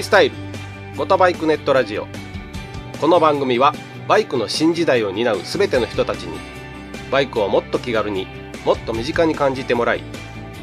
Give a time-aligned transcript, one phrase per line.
[0.00, 0.34] ースタイル
[0.96, 2.06] ゴトバイクネットラジオ。
[3.00, 3.74] この番組は
[4.08, 6.38] バイクの新時代を担う全ての人たちに
[7.10, 8.26] バイクをもっと気軽に
[8.64, 10.02] もっと身近に感じてもらい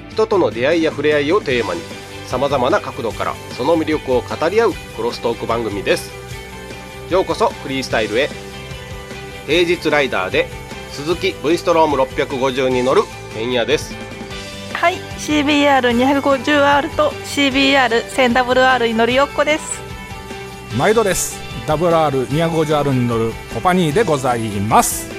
[0.09, 1.81] 人との出会いや触れ合いをテーマに
[2.25, 6.11] さまざまな角度からその魅力を語り合うクロストーク番組です。
[7.11, 8.29] ようこそフリースタイルへ。
[9.45, 10.47] 平日ライダーで
[10.91, 14.06] 鈴木 V ストローム650に乗る変野です。
[15.27, 19.81] CBR250R と CBR1000WR に乗るよっこです。
[20.77, 21.37] 毎度です。
[21.67, 25.11] WR250R に乗るコパニーでございます。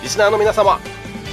[0.00, 0.78] リスナーの皆様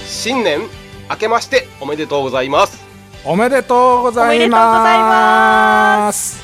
[0.08, 0.62] 新年
[1.08, 2.84] 明けましておめでとうございます。
[3.24, 6.42] おめでとうございおめでとうございまます。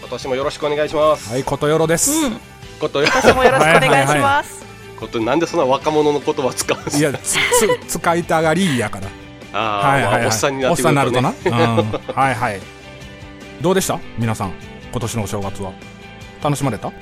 [0.00, 2.40] 今年もよろしくお願いします、はいことよろです、うん。
[2.78, 4.64] ことよ私もよろしくお願いします。
[5.00, 7.08] ことなんでそんな若者の言葉使うんですか？
[7.08, 7.32] いやつ
[7.88, 9.08] つ使いたがりやから
[9.52, 11.32] はいはい、はい、まあおっさんになってくると、ね、なるとな、 う
[11.82, 12.60] ん、はいはい。
[13.60, 13.98] どうでした？
[14.16, 14.52] 皆さん
[14.92, 15.72] 今年のお正月は。
[16.42, 16.88] 楽しまれた？
[16.88, 16.94] ああ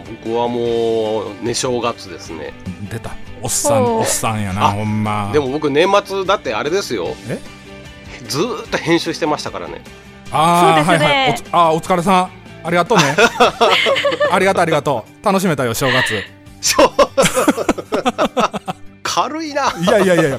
[0.00, 2.52] 僕はもう寝正月ですね。
[2.90, 3.10] 出た。
[3.40, 5.30] おっさんおっさんやなあほんま。
[5.32, 7.14] でも僕年末だってあれですよ。
[7.28, 7.38] え？
[8.26, 9.82] ずーっと編集してましたからね。
[10.30, 10.82] ああ、ね。
[10.82, 11.30] はいはい。
[11.30, 12.30] おつあーお疲れさん。
[12.64, 13.04] ありがとうね。
[14.30, 15.26] ありがとうありがとう。
[15.26, 16.22] 楽しめたよ正月。
[19.02, 19.72] 軽いな。
[19.80, 20.38] いやいやいや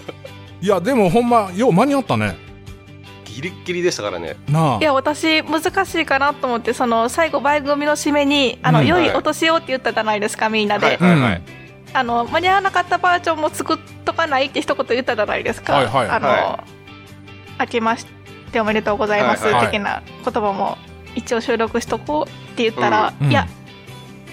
[0.64, 2.38] いやでもほんまよう間に合ったね。
[3.26, 4.38] ギリッギリでしたからね。
[4.48, 4.78] なあ。
[4.80, 8.88] いや私難しいかなと思ってその最後番組の締めに「あのうん。
[8.88, 9.16] 良いはい。
[9.18, 11.42] お年を」って言ったじゃないですかみんなで、はいはいはい、
[11.92, 16.08] あの間に合わなかったバージョンも作っとかないって一言言ったじゃないですか、はいはい。
[16.08, 16.64] あの、は
[17.60, 18.06] 明けまし
[18.54, 19.68] ておめでとうございます、はいはい。
[19.68, 20.78] 的な言葉も
[21.14, 23.30] 一応収録しとこうって言ったら、うん。
[23.30, 23.50] いや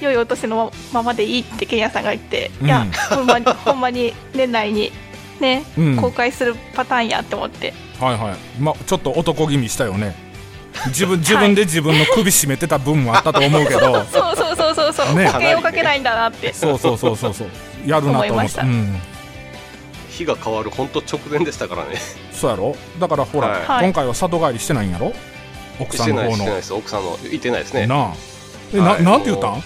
[0.01, 2.67] 良いお年のままでいいってケンヤさんが言って、うん。
[2.69, 4.93] いやほんまにほんまに年内に
[5.41, 5.97] ね、うん。
[5.97, 7.73] 公開するパターンやって思って。
[8.01, 8.37] はいはい。
[8.61, 10.15] まちょっと男気味したよね。
[10.87, 14.05] 自分自分で自分の首絞めてた分もあったと思うけど。
[14.11, 15.27] そうそうそうそうそう、ね。
[15.27, 16.53] 保険をかけないんだなって。
[16.53, 17.49] そうそうそうそうそう。
[17.87, 18.63] やるなと思っ思いました。
[18.63, 19.01] たうん。
[20.09, 21.97] 日が変わる本当直前でしたからね。
[22.33, 22.77] そうやろ？
[22.99, 23.67] だからほら、はい。
[23.67, 23.85] はい。
[23.85, 25.13] 今回は里帰りしてないんやろ？
[25.79, 26.37] 奥さんの方の。
[26.37, 26.75] してないです。
[26.75, 27.87] 奥さんの言ってないですね。
[27.87, 28.15] なあ。
[28.73, 29.03] え、はい。
[29.05, 29.63] ななんて言ったん？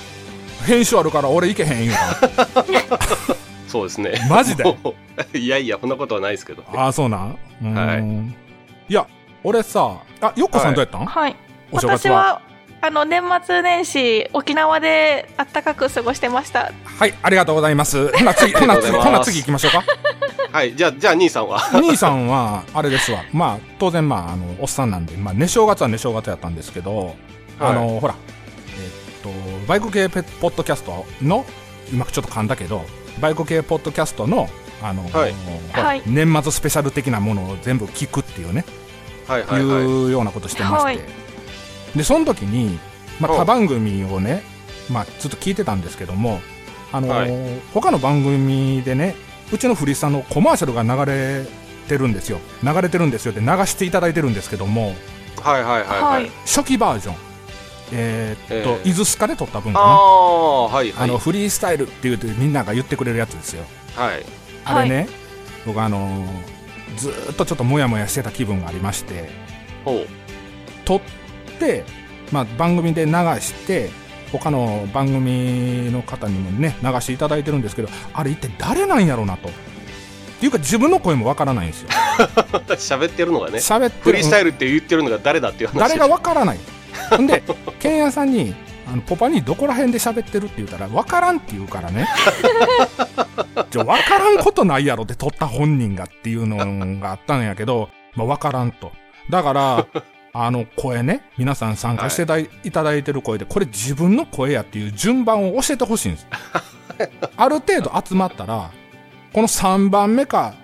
[0.67, 1.93] 編集あるから俺行けへん言う
[2.55, 3.34] たん？
[3.75, 4.13] そうですね。
[4.31, 4.65] マジで？
[5.37, 6.63] いやいやそんなことはないですけど。
[6.73, 7.39] ああそうなん？
[7.61, 7.75] うーん。
[7.75, 8.35] はい
[8.89, 9.05] いや
[9.43, 11.35] 俺さあよっこさんどうやったん、はい。
[11.73, 12.15] お正月は？
[12.15, 12.41] 私は
[12.83, 16.71] あの年末年始沖縄であったかく過ごしてました。
[16.85, 18.17] はいありがとうございます。
[18.17, 19.83] ほな次ほな次ほな次行きましょうか。
[20.57, 21.59] はいじゃあじゃあ兄さんは？
[21.73, 23.25] 兄さんはあれですわ。
[23.33, 27.17] まあ当然まああのおっさんなんで、まあ、寝正月は寝正月やったんですけど、
[27.59, 28.15] あのほら
[28.79, 29.31] えっと
[29.67, 31.45] バイク系ペポッドキャストの
[31.93, 32.85] 今ちょっと噛んだけど
[33.21, 34.49] バイク系ポッドキャストの
[34.83, 35.35] あの、はい。
[35.73, 36.03] はい。
[36.07, 38.65] 年末スペシャル的なものを全部聞くっていうね、
[39.27, 39.83] はいはいはい。
[39.83, 41.01] いうようなことしてまして、はい。
[41.97, 42.79] でその時に、
[43.21, 43.39] まあ、うん。
[43.39, 44.43] 他番組をね、
[44.91, 46.41] まあ、ずっと聞いてたんですけども
[46.93, 47.61] あの、はい。
[47.73, 49.15] 他の番組でね
[49.53, 51.47] うちのフリーさんのコマーシャルが流れ
[51.89, 52.39] てるんですよ。
[52.63, 54.95] 流れてるんですよって流していただいてるんですけども
[55.41, 56.31] はいはいはいはい、はい。
[56.47, 57.34] 初期バージョン
[57.93, 58.91] えーっと、えー。
[58.91, 59.87] 伊豆スカで撮った分あかな。
[59.87, 61.09] あはいはい。
[61.11, 63.65] あのフリースタイルって言うてみんなが言ってくれるやつですよ。
[63.97, 64.25] はい。
[64.65, 65.09] あれね、
[65.67, 66.27] 僕あの
[66.97, 69.29] ずーっとちょっとモヤモヤしてた気分がありまして。
[69.85, 70.07] ほう。
[70.85, 71.01] 撮っ
[71.59, 71.85] て、
[72.33, 73.91] まあ、番組で流して
[74.33, 79.49] 他の番組の方にもね流していただいてるんですけどあれ一体誰なんやろうなと。
[79.49, 79.53] っ
[80.41, 81.89] ていうか自分の声もわからないんですよ。
[82.77, 85.79] 喋ってるのがね喋ってるフリースタイルって言ってるのが誰だっていう話。
[85.79, 86.59] 誰がわからない
[87.11, 87.43] ほんで
[87.81, 88.55] ケンヤさんに
[88.87, 92.07] あのポパにどこら辺で喋ってるって言ったらわからんって言うからね。
[93.71, 96.57] じゃわからんことないやろって撮った本人がっていうの
[97.01, 98.93] があったんやけど、まあ、わからんと。
[99.31, 99.87] だから
[100.35, 106.27] あの声ね皆さん参加してだい,、ただいてる声でこれ自分の声やっていう順番を教えてほしいんです。
[107.37, 108.71] ある程度集まったら
[109.33, 110.55] この3番目か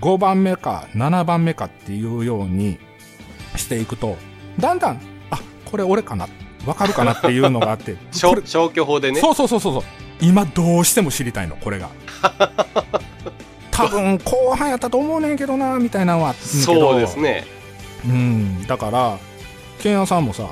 [0.00, 2.78] 5番目か7番目かっていうように
[3.56, 4.16] していくと
[4.58, 5.11] だんだんあ
[5.72, 6.28] これ俺かな？
[6.66, 7.94] わかるかなっていうのがあって。
[8.22, 9.20] こ消去法でね。
[9.20, 9.82] そうそうそうそうそう。
[10.20, 11.88] 今どうしても知りたいのこれが。
[13.72, 17.44] 多分後半やったと思うねんけどなみたいなのはそうですね。
[18.04, 18.66] うん。
[18.66, 19.18] だから
[19.80, 20.44] ケンヤさんもさ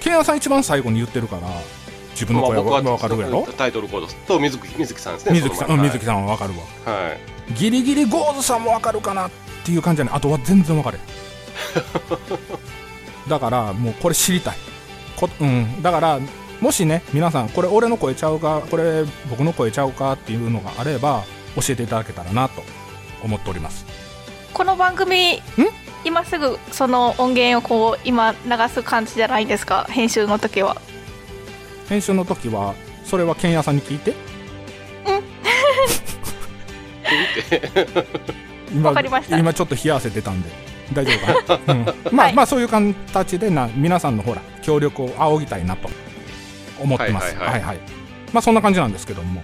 [0.00, 1.42] ケンヤさん一番最後に言ってるから
[2.12, 3.48] 自分の声はまあわかるやろ？
[3.56, 5.86] タイトルコードと水木水木さんですね水木さん、その前。
[5.86, 6.52] うん水木さんはわかる
[6.86, 6.92] わ。
[6.94, 7.20] はい。
[7.54, 9.30] ギリギリゴーズさんもわかるかなっ
[9.64, 11.04] ていう感じじゃないあとは全然わかれへん
[13.30, 14.56] だからもうこれ知りたい。
[15.16, 16.20] こ、うん、だから
[16.60, 21.24] もしね皆さんこれ俺の声ちゃうかこれ僕の声ちゃうかっていうのがあれば
[21.56, 22.62] 教えていただけたらなと
[23.22, 23.86] 思っております。
[24.52, 25.40] この番組
[26.04, 28.38] 今すぐその音源をこう今流
[28.68, 29.86] す感じじゃないですか？
[29.88, 30.76] 編集の時は。
[31.88, 32.74] 編集の時は
[33.04, 34.14] それは剣屋さんに聞いて。
[38.72, 39.38] 今わかりました。
[39.38, 41.84] 今ちょっと冷や汗出たんで大丈夫かな、 うん、
[42.16, 42.34] まあ、はい。
[42.34, 45.88] まあそういう形でな皆さんのほら協力を仰ぎたいなと
[46.80, 47.36] 思ってます。
[47.36, 47.62] はいはいはい。
[47.62, 47.78] はい
[48.32, 49.42] まあそんな感じなんですけども。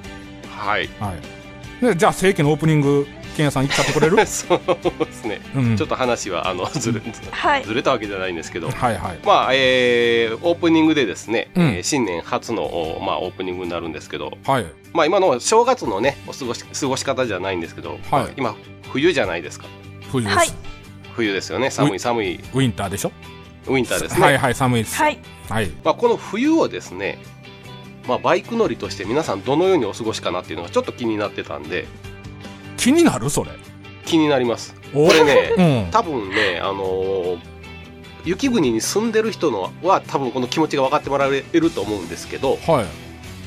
[0.48, 0.88] はい。
[1.00, 1.84] はい。
[1.84, 3.06] でじゃあ正規のオープニング
[3.36, 4.16] 剣屋さん行っちゃってくれる？
[4.26, 4.60] そう
[5.04, 5.40] ですね。
[5.54, 5.76] うん。
[5.76, 7.00] ちょっと話はあのずれ
[7.30, 7.64] はい。
[7.64, 8.70] ずれたわけじゃないんですけど。
[8.70, 9.18] はいはい。
[9.24, 11.66] まあえーオープニングでですね、うん。
[11.66, 14.66] えー新年初の、おまあ、オープニングになるんですけど、はい。
[14.94, 18.32] まあ、今の正月のねお過ごし過ごし方じゃないんですけど、はい。
[18.36, 18.54] 今
[18.92, 19.66] 冬じゃないですか。
[20.10, 20.48] 冬です、はい
[21.16, 21.70] 冬ですよね。
[21.70, 22.34] 寒い寒い。
[22.36, 23.12] ウィンターでしょ？
[23.66, 24.96] ウィンターですね、はいはい寒いです。
[24.96, 25.18] はい。
[25.48, 25.70] はい。
[25.82, 27.18] まあ、この冬をですね、
[28.06, 31.86] まあ、バイク乗りとして皆さんどのようにお過ごしかなっていうのがちょっと気になってたんで。
[32.76, 33.50] 気になるそれ？
[34.04, 34.74] 気になります。
[34.94, 35.90] おこれねうん。
[35.90, 37.38] 多分ねあのー
[38.24, 42.86] 雪国に住んでる人のは多分この気持ちが分かってもらえると思うんですけどはい。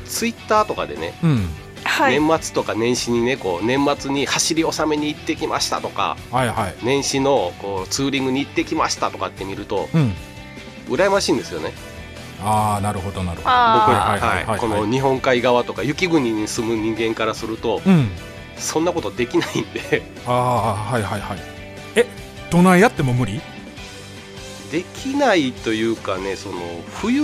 [0.08, 1.50] ツイッターとかでねうん
[1.90, 2.20] はい。
[2.20, 6.76] 年末とか年始にねこう年末に走り納めに行ってきましたとかはいはい。
[6.84, 10.14] 年始のこうツーリングに行ってきましたとかって見るとうん。
[10.88, 11.74] 羨ましいんですよね。
[12.42, 13.50] ああなるほどなるほど。
[13.50, 14.60] あ僕はいはいはいはい。
[14.60, 18.10] この日本海側とか雪国に住む人間からするとうん。
[18.56, 20.04] そんなことできないんで。
[20.26, 21.40] ああはいはいはい。
[21.96, 22.06] え
[22.50, 23.42] どないやっても無理？
[24.72, 26.58] できないというかねその
[27.02, 27.24] 冬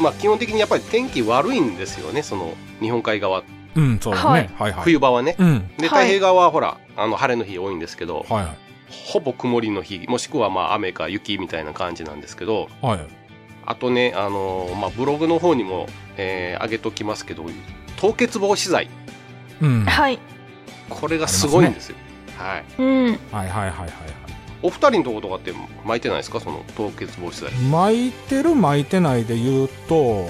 [0.00, 3.42] まあ基本的にやっぱり天気悪いんですよねその日本海側。
[3.76, 4.72] うんそうだね、ははいい、はい。
[4.82, 5.36] 冬場はね。
[5.38, 5.68] うん。
[5.76, 6.04] ではい。
[6.06, 8.56] 太平側はほらあの晴れの日多いんですけどはいはい。
[8.90, 13.00] ほぼ曇りの日もしくはまあ雨か雪みたいな感じなんですけどはい。
[13.64, 15.86] あとねあのまあブログの方にも、
[16.16, 17.44] えー上げときますけど
[17.96, 18.88] 凍結防止剤。
[19.62, 19.84] うん。
[19.84, 19.92] はい。
[19.92, 20.18] はい
[20.88, 21.96] これがすごいんですよ。
[22.36, 22.64] はい。
[22.76, 23.04] うん。
[23.06, 23.90] はいはいはいはい。
[24.62, 25.54] お二人のとことかって
[25.86, 26.40] 巻いてないですか？
[26.40, 27.52] その凍結防止剤。
[27.70, 30.28] 巻いてる巻いてないで言うと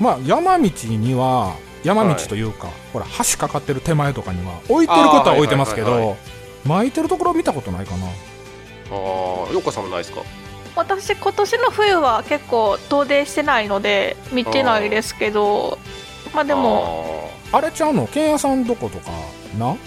[0.00, 1.54] まあ山道には
[1.84, 6.16] 山道というか、ほら橋かかってる手前とかには置いてることは置いてますけあーはいはい
[6.64, 8.06] ど巻いてるところ見たことないかな。
[8.06, 8.10] あ
[8.90, 10.22] あよっかさんもないですか？
[10.76, 15.78] 私今年の冬は結構遠出してないので見てないですけど
[16.34, 19.10] まあでもあれちゃうの剣屋さんどことか
[19.58, 19.66] な？
[19.66, 19.78] はい。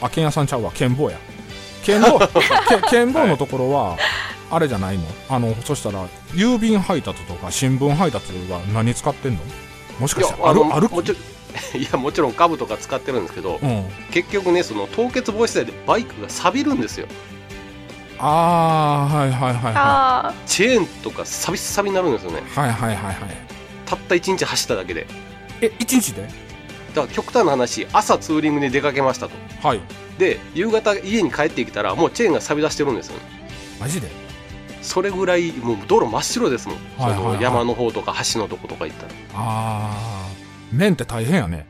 [0.00, 1.18] あ剣屋さんちゃうわ剣坊や。
[1.84, 2.18] 剣坊
[2.80, 3.96] け剣坊のところは、
[4.50, 5.04] あれじゃないの？
[5.28, 9.40] あのそしたら郵便配達とか新聞配達は何使ってんの？
[10.02, 11.18] もしかいやしてあるの歩きもちろん
[11.80, 13.84] いやもちろん株とか使ってるんですけどうん。
[14.10, 17.06] 結局ねその凍結防止剤でバイクが錆びるんですよ。
[18.18, 22.42] ああはいはいはいはあチェーンとかサビサビになるんですよね。
[22.56, 23.16] いはいはいはいはい。
[23.84, 25.06] たった1日走っただけで。
[25.60, 26.22] え一日で？
[26.94, 29.34] だから極端な話朝ツーリングに出かけましたと。
[29.62, 29.80] はい。
[30.18, 33.22] で夕方家に帰ってきたらもうチェーンが錆び出してるんですよね。
[33.80, 34.21] マジで？
[34.82, 37.32] それぐらいもう道路真っ白ですもん、はいはいはい。
[37.32, 39.12] その山の方とか橋のとことか行ったら。
[39.34, 40.28] ああ
[40.72, 41.66] 面って大変やね。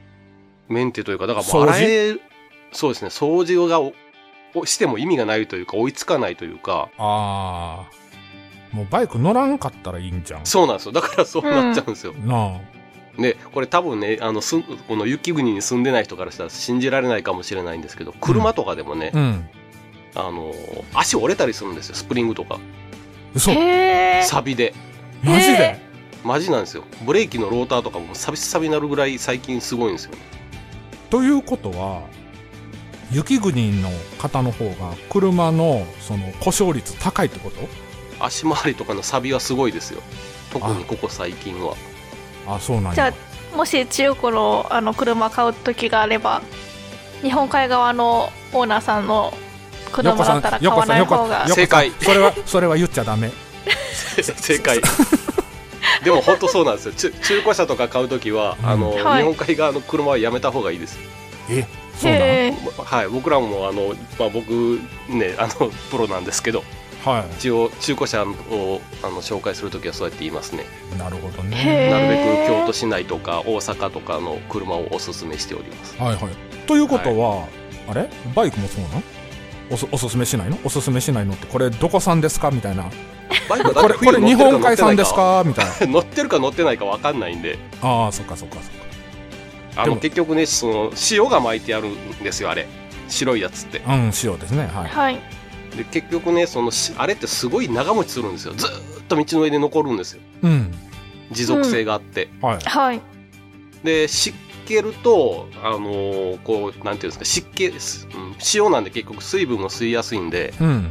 [0.69, 1.73] メンテというかだからもう掃除？
[1.73, 2.17] 洗え
[2.73, 3.09] そうですね。
[3.09, 3.93] 掃除がお
[4.55, 6.89] おしても意味がないというか追いつかないというか。
[6.99, 8.03] ああ
[8.75, 10.47] もうバイク乗らんかったらいいんじゃん。
[10.47, 10.93] そうなんですよ。
[10.93, 12.59] だからそうなっちゃうんですよ、な
[13.19, 19.49] でこれ多分ねあのすんこの雪国に住んでない人からしたら信じられないかもしれないんですけど車とかでもねあ、うん。
[20.15, 20.55] あの
[20.95, 21.95] 足折れたりするんですよ。
[21.95, 22.59] スプリングとか
[23.35, 23.53] 嘘。
[24.23, 24.75] サビで。
[25.23, 25.81] マジで、へ
[26.25, 26.85] マジなんですよ。
[27.05, 30.13] ブレーキのローターとかもサビサビになるぐらい最近すごいんですよ。
[30.13, 30.19] ね
[31.11, 32.03] ということは
[33.11, 37.57] 雪国の方の方が車のその故障率高いってこと？
[38.25, 40.01] 足回りとかのサビはすごいですよ。
[40.53, 41.77] 特にここ最近は。
[42.47, 43.15] あそうなんじゃや
[43.53, 46.43] あもし中古のあの車買う時があれば
[47.21, 49.33] 日本海側のオーナーさんの
[49.93, 51.47] 車だったら買わない方が。
[51.47, 51.93] よこさん正解。
[52.01, 53.31] それはそれは言っちゃダメ。
[54.23, 54.81] 正解。
[56.05, 56.95] でも本当そうなんですよ。
[56.95, 58.69] 中中古車とか買う時は、うん。
[58.69, 59.23] あのはい。
[59.23, 60.99] 日本海側の車はやめた方がいいです。
[61.51, 61.67] え
[61.99, 62.23] そうなん
[62.85, 66.65] はい僕らもあの、まあ、僕ねあのプロなんですけど
[67.05, 70.65] は一応中古車をあの紹介する時はそうやって言いますね。
[70.95, 71.57] いなるほどへね
[71.89, 71.91] え。
[71.91, 75.97] なるべく京都市内とか大阪とかの車をおすすめしております。
[75.99, 76.35] はいはい。
[76.67, 77.47] ということは、
[77.89, 78.09] あれ？
[78.35, 79.05] バイクもそうなん
[79.73, 80.59] おすおすすめしないの？
[80.65, 82.51] おすすめしないのってこれどこ産ですか？
[82.51, 82.91] みたいな。
[83.49, 85.43] バイクこれこれ日本海産です乗か。
[85.47, 85.87] みたいな。
[85.93, 87.59] 乗ってるか乗ってないか分かんないんで。
[87.81, 88.71] ああそっかそっかそっか。
[89.77, 92.67] あのでも結局ねその塩が巻いてあるんですよあれ。
[93.09, 93.79] 白いやつって。
[93.79, 94.69] うん塩ですね。
[94.73, 94.89] はい。
[94.89, 95.21] はい。
[95.77, 98.55] で結局ねそのしあれってすごい長持ちするんですよ。
[98.55, 98.73] ずーっ
[99.09, 100.21] と道の上で残るんですよ。
[100.43, 100.75] うん。
[101.31, 102.59] 持続性があって、はい。
[102.63, 103.01] はい。
[103.83, 110.91] で湿気るとあのーこうなんていうんですか湿気、すうん、塩なんで結局水分を吸いやすいんでうん。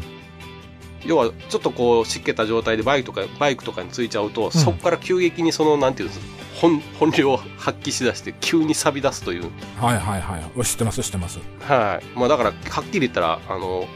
[1.05, 9.49] 要はちょっとこう湿気た状態でバイクとかバイクとかについちゃうと、そこから急激にそのなんていうんです本本領を発揮しだして急に錆び出すという。
[9.77, 11.39] はいはいはい知ってます知ってます。
[11.61, 12.17] はい。
[12.17, 13.87] まあだからはっきり言ったらあの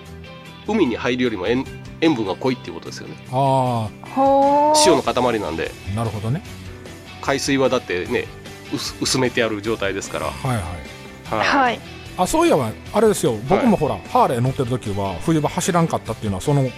[0.67, 1.63] 海に入るよりも塩
[2.01, 3.15] 塩分が濃いっていうことですよね。
[3.31, 4.89] あほー。
[4.89, 5.71] 塩の塊なんで。
[5.93, 6.41] あなるほどね。
[7.21, 8.25] 海水はだってね
[8.73, 10.25] 薄薄めてやる状態ですから。
[10.27, 10.61] はいはい。
[11.25, 11.79] はい、はい。
[12.17, 13.35] あそういえばあれですよ。
[13.49, 16.69] 僕もほら、ハーレー乗ってる時は冬場走らんかったっていうのはその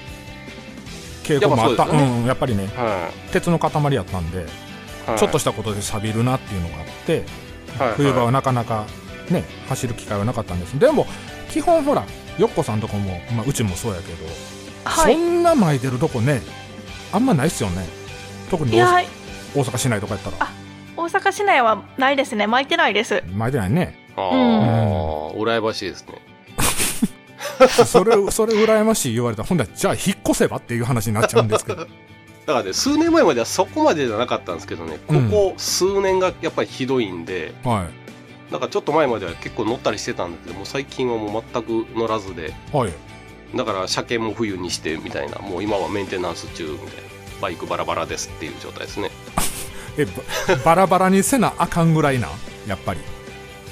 [1.23, 1.85] 傾向もあった。
[1.85, 2.19] やっね。
[2.21, 2.67] うんやっぱりね。
[2.75, 4.41] は鉄の塊やったんで、い
[5.09, 5.19] はい。
[5.19, 7.25] ちょっとしたことで錆びるなっていうのがあって
[7.77, 8.85] はい冬場はなかなか
[9.29, 10.79] ね走る機会はなかったんです。
[10.79, 11.05] でも
[11.49, 12.03] 基本ほら
[12.37, 14.25] よっこさんとこも、まあ、うちもそうやけど、
[14.85, 15.13] はい。
[15.13, 16.41] そんな巻いてるとこね
[17.11, 17.85] あんまないっすよね。
[18.49, 19.05] 特に大
[19.53, 20.37] 阪市内とかやったら。
[20.37, 20.56] 大
[21.07, 22.47] 阪市内はないですね。
[22.47, 23.23] 巻いてないです。
[23.33, 23.97] 巻いてないね。
[24.15, 26.21] ああ、羨ましいですね。
[27.85, 31.87] それそれ羨ましい言われたらほんだらじゃあ引っ越せばっていう話になっちゃうんですけど。
[32.47, 34.99] だからね数年前まではそこまでじゃなかったんですけどね。
[35.07, 37.87] ここ数年がやっぱりひどいんで、は
[38.49, 38.51] い。
[38.51, 42.53] なんかちょっと前までは結構乗ったりしてたんだけどもう最近はもう全く乗らずで。
[42.71, 42.91] はい。
[43.55, 45.39] だから車検も冬にしてみたいな。
[45.39, 47.07] もう今はメンテナンス中みたいな。
[47.41, 49.11] バイクバラバラですっていう状態ですね
[49.97, 52.29] えばバラバラにせなあかんぐらいな
[52.67, 52.99] やっぱり。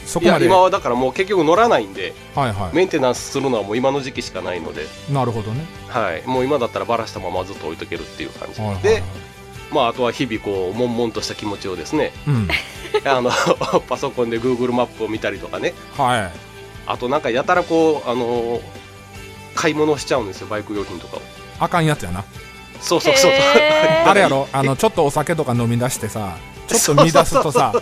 [0.06, 0.46] そこまで。
[0.46, 5.66] 今はだからもう結局乗らないんではいはメンテナンスするのはもう今の時期しかないので、いなるほどね。
[5.88, 9.04] はい、もう今だったらバラしたままずっと置いとけるっていう感じ、はいはいで、
[9.72, 12.12] まあ、あとは日々こう悶々とした気持ちをですね。
[12.28, 12.48] うん。
[13.06, 13.32] あの
[13.90, 15.74] パソコンで Google マップを見たりとかね。
[15.98, 16.32] はい。
[16.88, 18.62] あとなんかやたらこうあの
[19.56, 20.48] 買い物しちゃうんですよ。
[20.48, 21.22] バイク用品とかを。
[21.60, 22.24] あかんやつやな
[22.82, 23.32] そうそうそう。
[23.32, 24.48] あれやろ？
[24.52, 27.74] あのちょっとお酒とか飲み出してさちょっと見出すとさ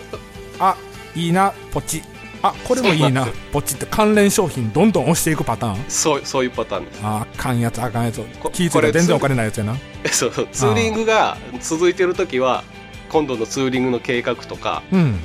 [0.58, 0.76] あ
[1.14, 2.02] いいなポチ。
[2.42, 5.84] あこれもいいなポチって関連商品どんどん押していくパターン。
[5.88, 7.00] そうそういうパターンです。
[7.02, 8.20] ああかんやつあかんやつ。
[8.38, 9.76] こ気ぃつい全然お金ないやつやな。
[10.12, 10.48] そうそう。
[10.52, 12.62] ツーリングが続いてる時は
[13.10, 15.18] 今度のツーリングの計画とかうん。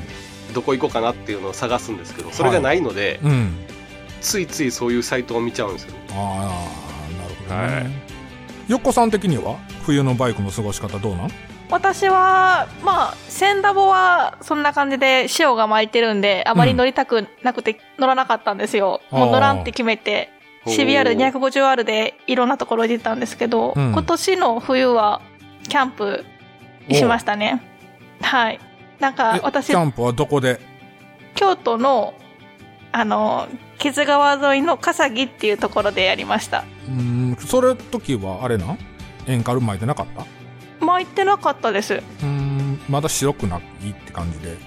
[0.53, 3.53] どこ行こうかなっていうのを探すんですけどそれがないので、うん。
[4.21, 5.93] ついついそういうサイトを見ちゃうんですよ。
[6.11, 8.08] ああなるほどね、はい
[8.69, 11.31] よっこさん的には冬のバイクの過ごし方どうなん？
[11.71, 19.19] 私はまあ千ダボはそんな感じで潮が巻いてるんであまり乗りたくなくて乗らなかったんですよ、うん。
[19.19, 20.29] もう乗らんって決めて
[20.67, 21.03] おー。
[21.03, 23.91] CBR250R でいろんなところに行ったんですけど、うん。
[23.91, 25.21] 今年の冬は
[25.67, 26.23] キャンプ
[26.91, 27.63] しましたね。
[28.21, 28.59] はい。
[28.99, 30.59] なんかえ私キャンプはどこで？
[31.33, 32.13] 京都の
[32.91, 33.47] あの
[33.79, 38.65] 木津川沿いの笠木っていうところでやりましたうんそれ時はあれな？
[38.73, 38.77] ん
[39.27, 40.07] エンカル巻いてなかっ
[40.79, 40.85] た？
[40.85, 42.01] 巻いてなかったです。
[42.23, 44.57] うんまだ白くないって感じで。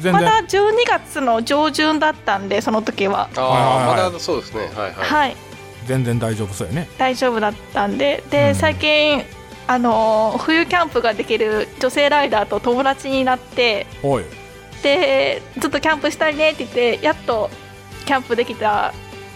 [0.00, 3.28] 全然、まだ12月の上旬だったんでその時は。
[3.36, 4.00] あはいはいはい。
[4.00, 4.60] あまだそうですね。
[4.60, 5.36] はいはい、はい。
[5.86, 6.88] 全然大丈夫そうやね。
[6.98, 8.22] 大丈夫だったんで。
[8.30, 8.54] で、うん。
[8.54, 9.24] 最近
[9.66, 13.86] あの冬キャンプができる女性ライダーと友達になって。
[14.82, 17.48] でずっとキャンプしたいねって言ってやっと
[18.04, 18.92] キャンプできた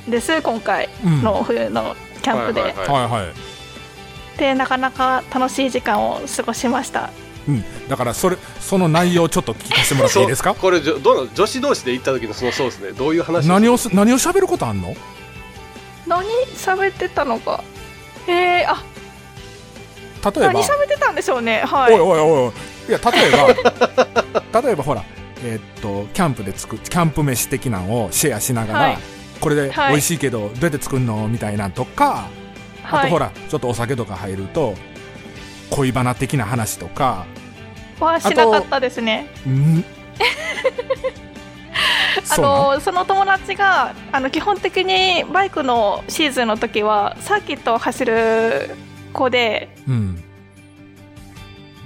[0.09, 1.23] んです今回うん。
[1.23, 1.95] の冬の
[2.26, 7.09] キャンプで、はいはいでなかなか楽しい時間を過ごしました。
[7.49, 10.54] うん、だからそれその内容をちょっと聞かせてもらっていいですか？
[10.54, 12.90] これじょどの女子同士で行った時のそのそうですね。
[12.92, 14.95] どういう話何をす何を喋ることあんの？
[16.06, 17.62] 何喋ってたのか。
[18.26, 18.83] えー、あ
[20.30, 20.52] 例えば。
[20.52, 21.62] 何喋ってたんでしょうね。
[21.64, 21.95] はい。
[21.95, 22.52] おいおいおいおい。
[22.90, 23.30] いや例え
[24.52, 25.02] ば 例えばほら
[25.45, 28.99] えーっとキャンプで作っキャンプ飯的なのをシェアしながら、はい
[29.40, 29.93] これではい。
[29.93, 31.28] 美味しいけどどうやって作るの？
[31.28, 32.28] みたいなんとか、
[32.85, 33.05] あはい。
[33.07, 34.75] とほらちょっとお酒とか入ると
[35.71, 37.26] 恋バナ的な話とか。
[38.00, 39.28] はしなかったですね。
[39.47, 39.85] ん？
[42.31, 48.75] あのその友達があの基本的にバイクのシーズンの時はサーキットを走る
[49.12, 50.23] 子でうん。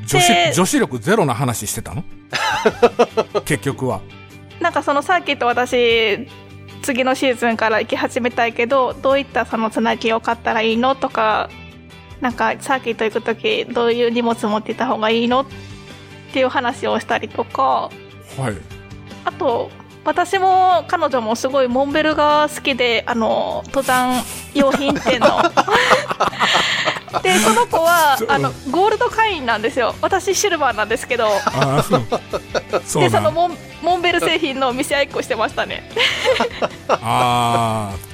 [0.07, 2.05] 女子で女子力ゼロな話してたの？
[3.45, 4.01] 結局は。
[4.61, 6.29] なんかそのサーキット私
[6.83, 11.51] 次のシーズンから行き始めたいけどどういったそのつなぎを買ったらいいのとか
[12.21, 15.47] なんかサーキット行く時どういう荷物持っていた方がいいのっ
[16.33, 17.91] ていう話をしたりとか。
[18.37, 18.81] はい
[19.25, 19.71] あと
[20.05, 24.23] 私も彼女もすごいモンベルが好きであの登山
[24.55, 25.43] 用品店の。
[27.23, 29.95] でその子はあのゴールド会員なんですよ。
[30.01, 31.27] 私シルバーなんですけど。
[31.27, 33.03] あーそう。
[33.03, 35.91] でそのモンモンベル製品の見せ合いっこしてましたね。
[36.89, 38.11] あー。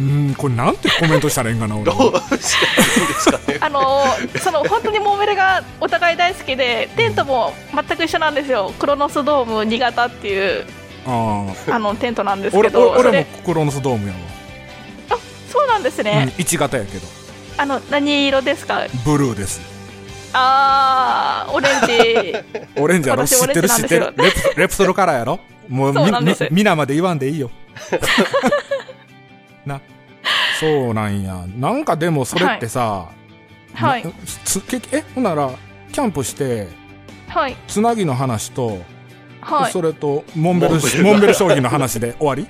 [0.00, 1.86] うんこれなんてコメントしたらいいんかな俺。
[1.86, 1.96] どう
[2.38, 3.58] したらいいんですかね。
[3.60, 4.04] あの
[4.40, 8.72] その本当にモンベルがお互い大好きでテントも全く一緒なんですよ。
[8.78, 10.66] クロノスドーム新潟っていう
[11.06, 11.74] あー。
[11.74, 12.90] あのテントなんです俺けど。
[12.90, 14.20] 俺俺もクロノスドームやわ、
[15.48, 17.06] そうなんですうんね、、1型やけど。
[17.56, 18.86] あの何色ですか？
[19.04, 19.60] ブルーです。
[20.32, 22.60] あーオレンジ。
[22.80, 23.26] オレンジやろ？
[23.26, 23.68] 私知ってる？
[23.68, 24.14] 知ってる？
[24.16, 25.40] レプレプソルカラーやろ？
[25.68, 27.50] もうみ、み皆まで言わんでいいよ。
[29.66, 29.80] な。
[30.60, 31.44] そうなんや。
[31.56, 33.06] なんかでもそれってさ、
[33.74, 34.04] はい。
[34.04, 34.10] な
[34.44, 35.50] つけえ、ほんなら、
[35.92, 36.68] キャンプして、
[37.28, 37.56] はい。
[37.66, 38.78] つなぎの話と、
[39.40, 39.72] はい。
[39.72, 41.04] それと、モンベル、モンベル。
[41.04, 42.46] モンベル商品の話で終わり？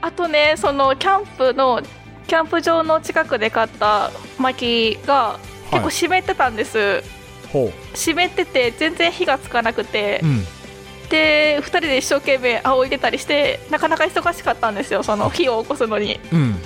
[0.00, 1.80] あとねそのキャンプの
[2.26, 5.38] キャンプ場の近くで買った薪が
[5.70, 7.02] 結構湿ってたんです、
[7.48, 10.20] ほ湿ってて全然火がつかなくて。
[10.22, 10.44] う。、うん。
[11.10, 16.18] で2人で一生懸命仰いでたりしてなかなか忙しかったんですよその火を起こすのに。
[16.32, 16.56] うん。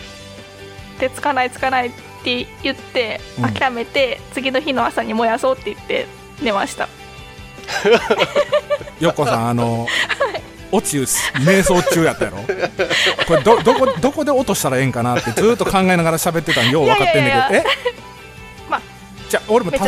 [0.99, 1.91] でつかないつかないっ
[2.25, 3.53] て言ってうん。
[3.53, 6.07] 諦めて、次の日の朝に燃やそうって言って
[6.43, 6.89] 寝ました。
[9.01, 9.87] よっこさん、あの、
[10.71, 12.39] 落ち、瞑想中やったやろ？
[13.27, 17.65] これど、どこ、どこで落としたらええんかなってずーっと考えながら喋ってたんよう分かってんだけど、え？
[18.69, 18.81] まあ
[19.29, 19.87] じゃあ俺もた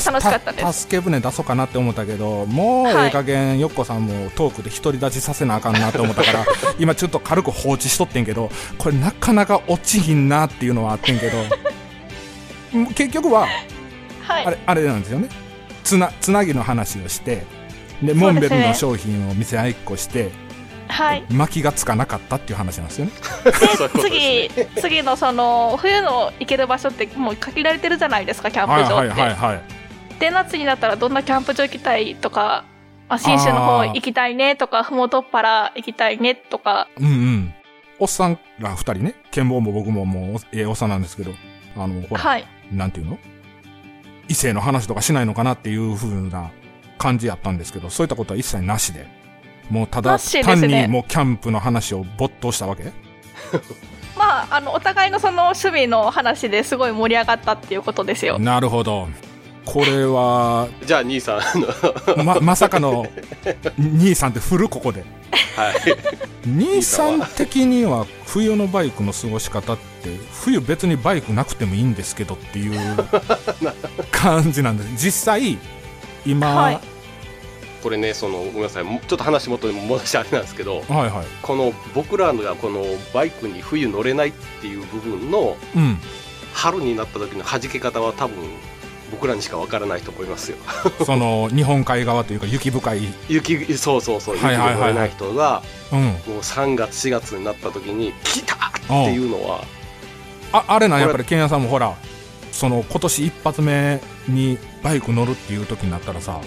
[0.73, 6.45] 助け舟出そうかなって思ったけどもうはいええ加減よっこさんもトークで独り立ちさせなあかんなって思ったから
[6.79, 11.39] 今ちょっと軽く放置しとってんけどこれなかなか落ちひんなっていうのはあってんけど
[12.75, 13.49] うん結局は
[14.27, 14.47] はい。
[14.47, 15.29] あれあれなんですよね。
[15.85, 17.47] つなつなぎの話をして
[18.03, 20.31] でモンベルの商品を店あいっこして、
[20.91, 21.25] はい。
[21.31, 23.13] 薪がつかなかったっていう話なんですよね。
[23.45, 23.89] で すね。
[24.01, 29.61] 次次のその冬の行ける場所ってもう限られてるじゃないですかキャンプ場って、はい
[30.19, 32.67] で夏になったらどんなキャンプ場行きたいとか、
[33.09, 36.89] まあ、新州の方行きたいねとかふもとっぱら行きたいねとか。
[36.99, 37.55] うんうん。
[37.99, 41.33] おっさんら二人ね剣坊も僕ももうええおっさんなんですけど
[41.77, 42.47] あのほら、はい。
[42.71, 43.19] なんていうの？
[44.29, 46.53] 異性の話とかしないのかなっていう風な
[46.99, 49.09] 感じやったんですけど、そういったことは一切なしで、
[49.71, 52.85] もうただ単にもうキャンプの話を没頭したわけ？
[54.19, 59.09] まああのお互いのその趣味の話ですごい盛り上がったっていうことですよなるほど。
[59.65, 61.43] これは、 じゃあ兄さんあ
[62.17, 63.07] の ま、まさかの、
[63.79, 65.05] 兄さんって振るここで。
[65.57, 65.75] はい
[66.45, 69.83] 兄さん的には冬のバイクの過ごし方って、
[70.43, 72.97] 冬別にバイクなくてもいいんですけどっていう
[74.11, 75.05] 感じなんです。
[75.07, 75.59] 実際、
[76.27, 76.81] 今、はい
[77.83, 81.27] これねそのごめんなさいもちょっと話元に戻してあれなんですけどはいはい。
[81.43, 85.99] この僕らがこのバイクに冬乗れないっていう部分のうん。
[86.53, 88.37] 春になった時の弾け方は多分
[89.11, 90.57] 僕らにしかわからないと思いますよ
[91.05, 95.63] その日本海側というか雪深い、雪そうそうそう雪が乗れない人が
[95.93, 96.01] うん。
[96.01, 99.65] もう3月4月になった時に「来た!」っていうのは
[100.53, 101.95] ああれなやっぱりケンヤさんもほら
[102.53, 106.41] その今年一発目にバイク乗るっていう時になったらさ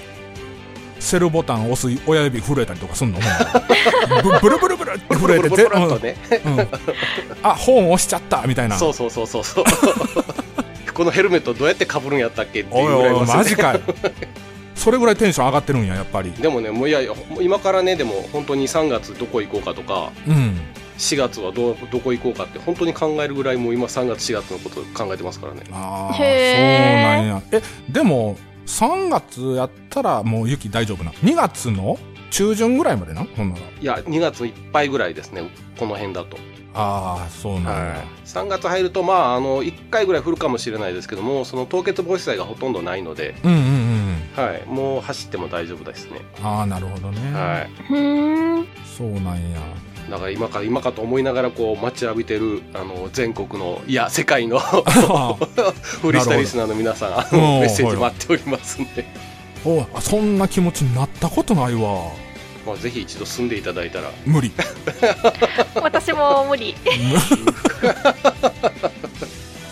[1.04, 3.20] セルボタン押す親指震えたりとかすんの？
[4.24, 6.16] ブブルブルブルって震えてボロボロボロっとね。
[6.46, 6.60] うん。
[6.60, 6.68] うん
[7.44, 8.78] あ本押しちゃったみたいな。
[8.78, 9.66] そうそうそうそうそう。
[10.94, 13.82] このヘルメットどうやってかぶるんやったっけっていうぐらいねマジかよ。
[14.76, 16.32] それぐらいテンション上がってるんややっぱり。
[16.32, 17.00] でもねもういや
[17.42, 20.60] 今からねでも本当に3月どこ行こうかとかうん。
[20.98, 25.62] 4月はどどこ行こうかって本当に考えるぐらいもう今3月4月のこと考えてますからね。
[25.72, 27.42] ああそうなんや。
[27.52, 31.12] えでも3月やったらもう雪大丈夫な。
[31.12, 31.98] 2月の
[32.32, 33.26] 中旬ぐらいまでな？
[33.36, 33.62] ほんなら。
[33.62, 35.44] いや2月いっぱいぐらいですね。
[35.78, 36.38] この辺だと、
[36.74, 48.68] ああそうなんや、はい、3月入るとまああの1回ぐらい降るかもしれないですけどもその凍結防止剤がほとんどないので、うんうんうんはい、もう走っても大丈夫ですね、ああなるほどね、はうーん。
[48.86, 49.60] そうなんや。
[49.60, 49.62] い、
[50.10, 59.06] だから今か今かと思いながらこう待ちわびてるあの全国のいや世界の フリースタリスナーの皆さんあうんのメッセージ待っておりますんで、
[59.66, 62.12] おあそんな気持ちになったことないわ。
[62.66, 64.10] まあ、ぜひ一度住んでいただいたら。
[64.26, 64.52] 無理。
[65.76, 66.76] 私も無理。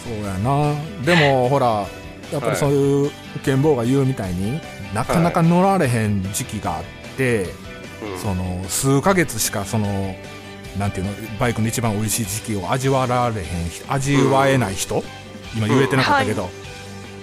[0.04, 0.76] そうやな。
[1.06, 1.88] でもほら
[2.32, 3.12] やっぱりそういう
[3.44, 4.60] 剣坊が言うみたいに
[4.94, 6.84] なかなか乗られへん時期があっ
[7.18, 7.48] て、
[8.02, 10.16] うんその数ヶ月しかその
[10.78, 15.04] なんていうのバイクの一番美味しい時期を味わられへん人味わえない人、
[15.56, 16.50] 今言えてなかったけど、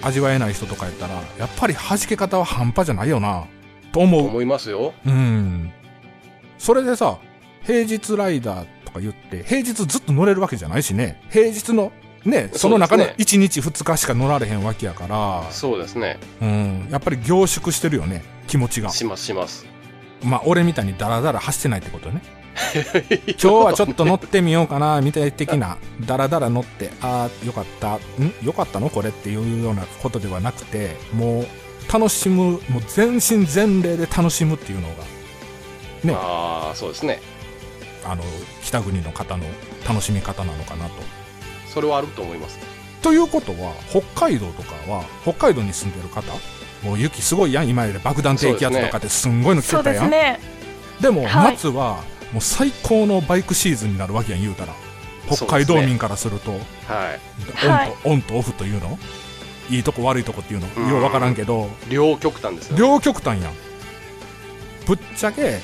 [0.01, 3.45] 味わえない人とかやったらやっぱり弾け方は半端じゃないよな
[3.91, 5.71] と思う思いますようん。
[6.57, 7.17] それでさ、
[7.63, 11.21] 平日ライダーとか言って、平日ずっと乗れるわけじゃないしね。
[11.29, 11.91] 平日の、
[12.25, 16.87] ね、その中のそうです1日2日しか乗られへんわけやから、そうですねうん。
[16.91, 18.89] やっぱり凝縮してるよね、気持ちが。
[18.89, 19.65] しますします
[20.23, 22.21] まあ、俺みたいにダラダラ走ってないってことね。
[22.73, 27.99] 今日はちょっと乗ってみようかな、みたい的な、 ダラダラ乗って、ああ、よかった、ん？
[28.43, 31.47] よかったのこれっていうようなことではなくて、もう、
[31.91, 34.95] 楽しむ、もう全身全霊で楽しむっていうのが、
[36.03, 36.13] ね。
[36.15, 37.21] ああそうですね。
[38.05, 38.23] あの
[38.63, 39.43] 北国の方の
[39.87, 40.91] 楽しみ方なのかなと。
[41.67, 42.57] それはあると思います
[43.01, 46.23] ということは、北海道とかは、北海道に住んでる方、
[46.83, 50.09] もう雪すごいやん、今より爆弾低気圧とかですんごいの来てたやん。
[50.09, 50.39] ね。
[51.01, 54.73] でも、はい夏は、もう最高のバイクシーズンになるわけやん、言うたら。
[55.31, 56.61] 北海道民からすると、はい。
[57.37, 58.97] オンと、はいオンとオフというの？
[59.69, 62.79] いいとこ悪いとこっていうの、うんようわからんけど、両極端ですよね。
[62.79, 63.53] 両極端やん。
[64.87, 65.59] ぶっちゃけ、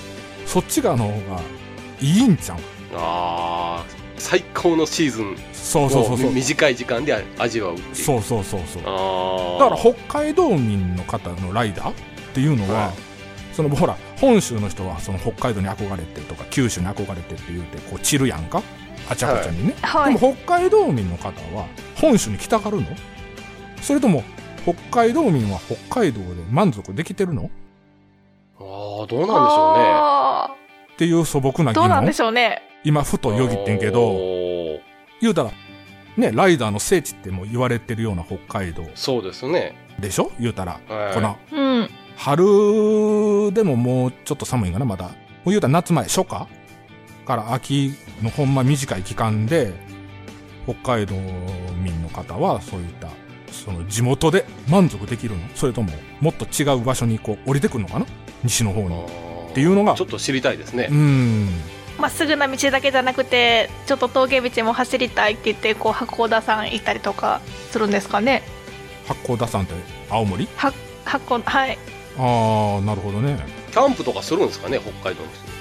[0.46, 1.42] そっち側の方が
[2.00, 2.58] いいんちゃう？
[2.96, 3.86] ああ、
[4.28, 6.32] 最高のシーズンそうそうそうそうを。
[6.32, 7.78] 短い時間で味わう。
[7.94, 8.84] そうそうそうそう。
[8.84, 11.94] だから北海道民の方のライダーっ
[12.34, 12.94] ていうのは、はい
[13.56, 18.62] そのほら本州の人はその北海道に憧れてとか九州に憧れてって言うてこう散るやんか？
[19.10, 20.14] あちゃこちゃにね、はい。
[20.14, 22.88] でも北海道民の方は本州に来たがるの？
[23.82, 24.26] それとも
[24.64, 27.50] 北海道民は北海道で満足できてるの？
[28.60, 29.36] ああ、どうなんでしょうね。
[29.38, 30.50] あ
[30.94, 32.62] っていう素朴な疑ーどうなんで問しょうね。
[32.86, 34.80] 今ふとよぎってんけど
[35.20, 35.52] 言うたら
[36.16, 39.76] ねライダーの聖地っても言われてるような北海道そうですね。
[40.00, 40.32] でしょ？
[40.40, 41.90] 言うたら、はいこのうん。
[42.18, 45.06] 春でももうちょっと寒いんかな、まだ。
[45.06, 45.12] も
[45.48, 46.48] う言うたら夏前、初夏
[47.26, 49.74] から秋のほんま短い期間で、
[50.66, 51.16] 北海道
[51.84, 53.10] 民の方はそういった、
[53.52, 55.42] その地元で満足できるの？
[55.56, 58.06] それとも、もっと違う場所にこう降りてくるのかな？
[58.44, 58.96] 西の方に。
[59.52, 60.94] っていうのがちょっと知りたいですねう。
[60.94, 61.50] ん。
[61.98, 68.44] まっすぐな道だけじゃなくて、ちょっと峠道も走りたいって言って、こう、八甲田山行ったりとかするんですかね。
[69.08, 69.74] 八甲田山って
[70.10, 70.48] 青森？
[70.56, 70.74] は
[71.06, 71.78] 八甲、はい。
[72.18, 73.38] ああ、なるほどね。
[73.72, 75.56] キャンプとかするんですかね、北海道の人。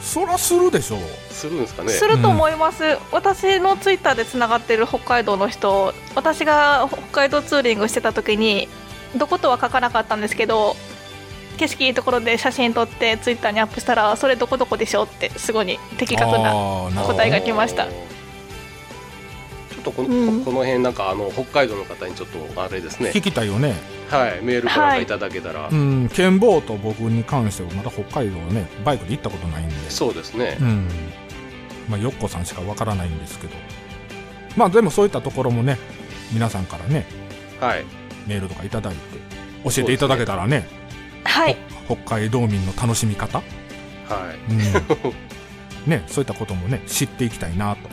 [0.00, 1.00] そらするでしょう。
[1.32, 1.90] するんですかね。
[1.90, 8.68] すると思います、私のツイッターでつながってる北海道の人私が北海道ツーリングしてた時に
[9.16, 10.76] どことは書かなかったんですけど
[11.58, 17.18] 景色いいところで写真撮ってツイッターにアップしたらそれどこどこでしょってすごい的確なあーなるほど。
[17.18, 17.86] 答えが来ました。
[17.86, 17.92] ちょ
[19.80, 20.44] っとこの,、うん。
[20.44, 23.10] この辺なんかあの北海道の方にちょっとあれですね。
[23.10, 23.74] 聞きたいよね。
[24.08, 29.90] はいメールからいただけたら、うん、ケンボーと僕に関してはまだ北海道はね、バイクで行ったことないんで。
[29.90, 30.56] そうですね。
[30.60, 30.88] う、ん。
[31.88, 33.54] まあ、よっこさんしかわからないんですけど。
[34.56, 35.78] まあ、でもそういったところもね、
[36.32, 37.06] 皆さんからね、
[37.60, 37.84] はい。
[38.26, 38.98] メールとかいただいて、
[39.64, 40.66] 教えていただけたらね、
[41.24, 41.56] はい。
[41.86, 43.44] 北海道民の楽しみ方、は
[44.48, 44.52] い。
[44.52, 44.58] うん、
[45.90, 47.88] ね、そういったこともね、知っていきたいなと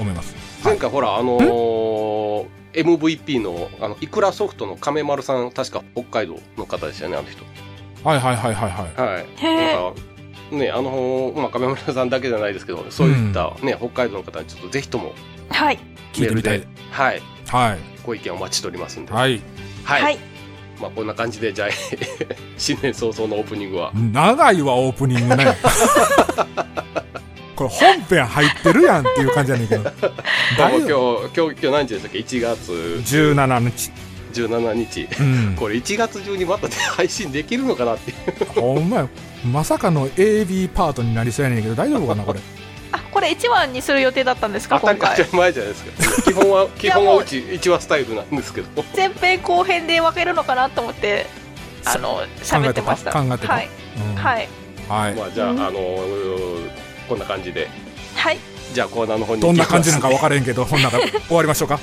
[0.00, 0.34] 思います。
[0.64, 7.44] 前回ほらあのー MVP のあのいくらソフトの亀丸さん確か北海道の方でしたよねあの人。
[8.02, 9.10] はいはいはいはいはい。
[9.14, 9.26] はい。
[9.36, 10.00] へえなんか
[10.50, 15.12] ねあのーまあ、亀丸さんだけじゃないですけどそういった、ね北海道の方にちょっとぜひとも
[15.50, 15.78] はい。
[16.12, 16.66] 聞いてみたい。
[16.90, 17.22] はい。
[17.46, 17.78] はい。
[18.04, 19.12] ご意見お待ちしておりますんで。
[19.12, 19.40] はい。
[19.84, 20.18] はい、はい
[20.80, 21.68] まあこんな感じでじゃあ
[22.58, 25.56] 新年早々のオープニングは長いわ、オープニングね。
[27.56, 29.92] これ本編入ってるやんっていう感じやねんけど。
[30.56, 33.92] 今日丈今日今日何日でしたっけ？1月17日。
[34.32, 35.56] 17日うん。
[35.56, 39.08] これ1月中にまた配信できるのかなっていうほんまや。
[39.44, 42.40] まさかの AB パートになりそうやねんけど、大丈夫かな、これ。
[43.14, 46.22] あこれ1話にする予定だったんですか当たり当た今回り前じゃないですか。
[46.22, 48.84] 基本は 基本はうち1話スタイルなんですけど。
[48.96, 51.26] 前編後編で分けるのかなと思って
[51.84, 53.12] あの喋ってました。
[53.12, 53.68] 考えてたはい、
[54.10, 54.14] うん。
[54.16, 54.48] はい。
[54.88, 55.14] はい。
[55.14, 55.60] まあじゃあ、うん。
[55.60, 56.70] あのー
[57.08, 57.68] こんな感じで。
[58.16, 58.38] はい。
[58.72, 60.98] じゃあコーナーの方にどんな感じなんか分からへんけど、ほんなら
[61.28, 61.78] 終わりましょうか。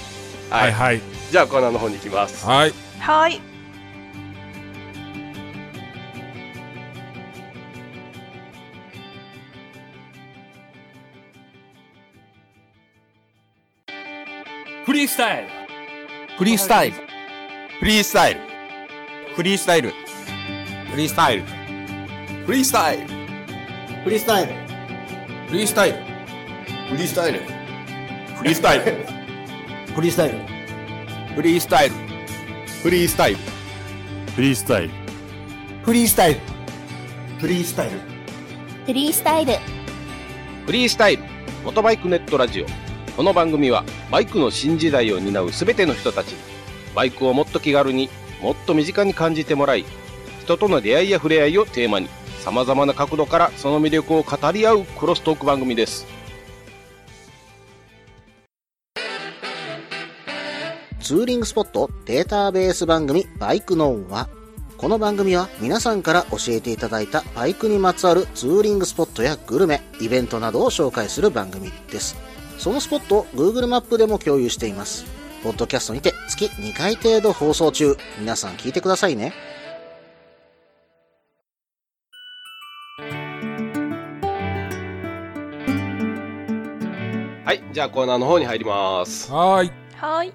[0.50, 1.02] ま すはい、はい。
[1.32, 2.46] じゃあコーナーの方に行きます。
[2.46, 2.74] はい。
[3.00, 3.51] はい
[14.84, 15.48] フリースタイル
[16.40, 16.96] フリースタイル。
[17.80, 18.40] フリースタイル。
[19.36, 19.92] フリースタイル。
[20.88, 21.44] フリースタイル。
[22.46, 23.04] フリースタイル。
[24.04, 24.54] フリースタイル。
[25.46, 25.98] フリースタイル。
[26.90, 27.40] フリースタイル。
[28.38, 28.82] フリースタイル。
[29.94, 30.36] フリースタイル。
[31.36, 31.96] フリースタイル。
[32.82, 33.36] フリースタイル。
[34.34, 34.90] フリースタイル。
[35.86, 36.40] フリースタイル。
[37.40, 38.00] フリースタイル。
[38.86, 39.60] フリースタイル
[40.66, 41.24] フリースタイル
[41.64, 42.91] 元バイクネットラジオ
[43.22, 46.40] この番組はバイクの新時代を担うすべての人たちに
[46.96, 48.10] バイクをもっと気軽に
[48.42, 49.86] もっと身近に感じてもらい
[50.40, 56.08] 人との出会いや触れ合いをテーマにさまざまな角度からその魅力を語り合うクロストーク番組です
[61.00, 64.30] ツーリングスポットデータベース番組バイクノンは、
[64.78, 72.31] この番組は皆さんから教えていただいたバイクにまつわるツーリングスポットやグルメ、イベントなどを紹介する番組です。
[72.62, 75.04] そのスポットを Google マップでも共有しています。
[75.44, 77.98] ポッドキャストにて月2回程度放送中。
[78.20, 79.34] 皆さん聞いてくださいね。
[87.46, 89.72] はいじゃあコーナーの方に入りますはーい。
[89.96, 90.32] はい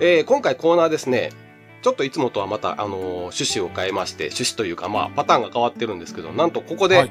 [0.00, 1.30] えー今回コーナーですね、
[1.80, 7.10] ちょっといつもとはまた、あのー趣旨を変えまして、趣旨というか、まあ、パターンが変わってるんですけど、なんとここで、はい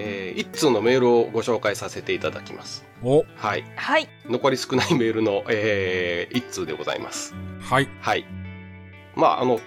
[0.00, 2.84] えー一通のメールをご紹介させていただきます。
[3.02, 3.64] お、はい。
[3.76, 4.08] はい。
[4.26, 7.34] 残り少ないメールの、えー一通でございます。
[7.60, 7.88] はい。
[8.00, 8.24] はい。
[9.14, 9.60] まあ、あの、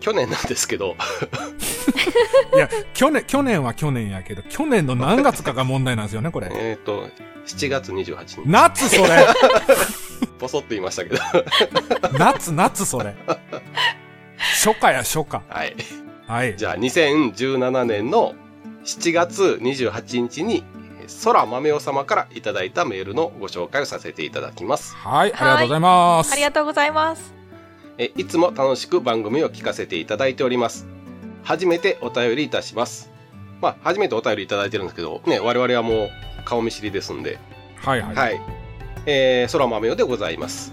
[0.00, 0.96] 去年なんですけど、
[2.54, 6.48] いや、去年、去年は去年やけど、去年の何月かが問題なんですよね、これ。
[6.52, 7.08] えっと、
[7.46, 9.26] 7月28日、夏それ
[10.38, 13.14] ポソッと言いましたけど、夏、夏それ。
[14.36, 15.40] 初夏や、初夏。
[15.48, 15.74] はい。
[16.26, 16.56] はい。
[16.56, 18.34] じゃあ、2017年の
[18.88, 20.64] 7月28日に、
[21.22, 24.96] 空豆お様からいただいたメールのご紹介をさせていただきます。
[24.96, 26.32] はい、ありがとうございます。
[26.32, 27.34] ありがとうございます。
[27.98, 30.86] えいつも楽しく番組を聞かせていただいております。
[31.42, 33.10] 初めてお便りいたします。
[33.60, 36.10] まあ、初めてお便りいただいてるんですけど、ね、我々はもう
[36.46, 37.38] 顔見知りですんで、
[37.76, 38.16] はいはい。
[38.16, 38.40] はい。
[39.04, 40.72] えー、空豆よでございます。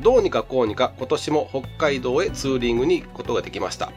[0.00, 3.92] どうにかこうにか今年も北海道へツーリングに行くことができました。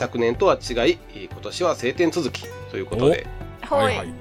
[0.00, 0.98] 昨年とは違い、
[1.30, 3.26] 今年は晴天続きということで、
[3.60, 3.98] はい。
[3.98, 4.14] はい。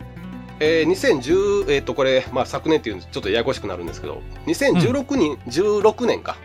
[0.59, 6.35] えー、2010、えっ、と、これ、まあ、昨年っていうのちょっとややこしくなるんですけど、2016年、16年か。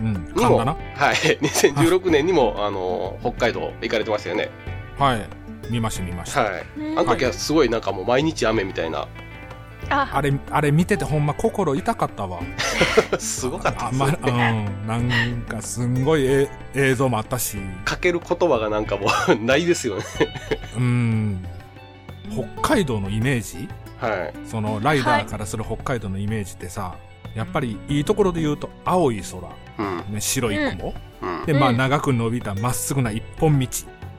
[0.00, 0.58] うん、にも。
[0.58, 0.76] はい、
[1.40, 4.50] 2016年にも、あの、北海道行かれてましたよね。
[4.98, 5.26] はい。
[5.70, 6.42] 見ました見ました。
[6.42, 6.64] はい。
[6.76, 9.08] うんあの時はすごいなんかもう毎日雨みたいな、
[9.90, 12.40] あ、あれ、あれ見ててほんま心痛かったわ。
[13.18, 14.68] すごかったあまですよね。
[14.82, 14.86] うん。
[14.86, 20.02] なんかすんごいえ映像もあったし、かける言葉がなんかもう ないですよね。
[20.76, 21.44] うん。
[22.32, 23.68] 北海道のイメージ？
[24.00, 24.34] はい。
[24.46, 26.94] そのライダーからする北海道のイメージってさ、
[27.34, 29.38] やっぱりいいところで言うと青い空、
[29.78, 30.14] うん。
[30.14, 31.46] ね、白い雲、うん。
[31.46, 33.70] で、まあうん長く伸びたまっすぐな一本道っ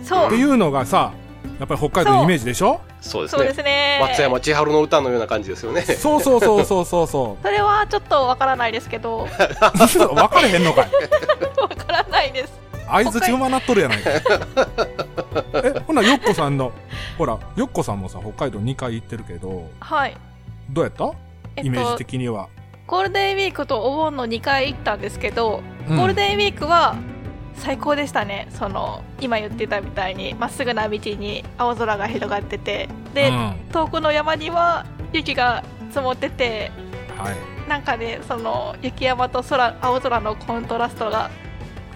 [0.02, 0.36] そうて。
[0.36, 1.14] いうのがさ、
[1.60, 2.82] やっぱり北海道のイメージでしょ？
[3.02, 3.54] そうですねそうで。
[3.54, 4.00] すね。
[4.02, 5.82] 松山千春の歌のような感じですよね。
[5.82, 9.28] そうそうそうそうそうそ それはちょっとわからないですけど、う。
[9.28, 10.90] 分かれへんのかい
[11.62, 12.54] わからないです。
[12.88, 14.10] 相づちうまなっとるやないか。
[15.64, 16.72] え、ほな、よっこさんの、
[17.18, 20.16] ほら、よっこさんもさ、北海道2回行ってるけど、はい。
[20.70, 21.12] どうやった？
[21.56, 22.48] えっイメージと、的には。
[22.86, 26.96] ゴールデンウィークとお盆の2回行ったんですけど、うんゴールデンウィークは
[27.58, 28.48] 最高でしたね。
[28.52, 36.72] その、今言ってたみたいに、まっすぐな道に青空が広がってて、で、うん、遠くの山には雪が積もってて、
[37.18, 37.70] はい。
[37.70, 41.30] なんかね、その雪山と空、青空のコントラストが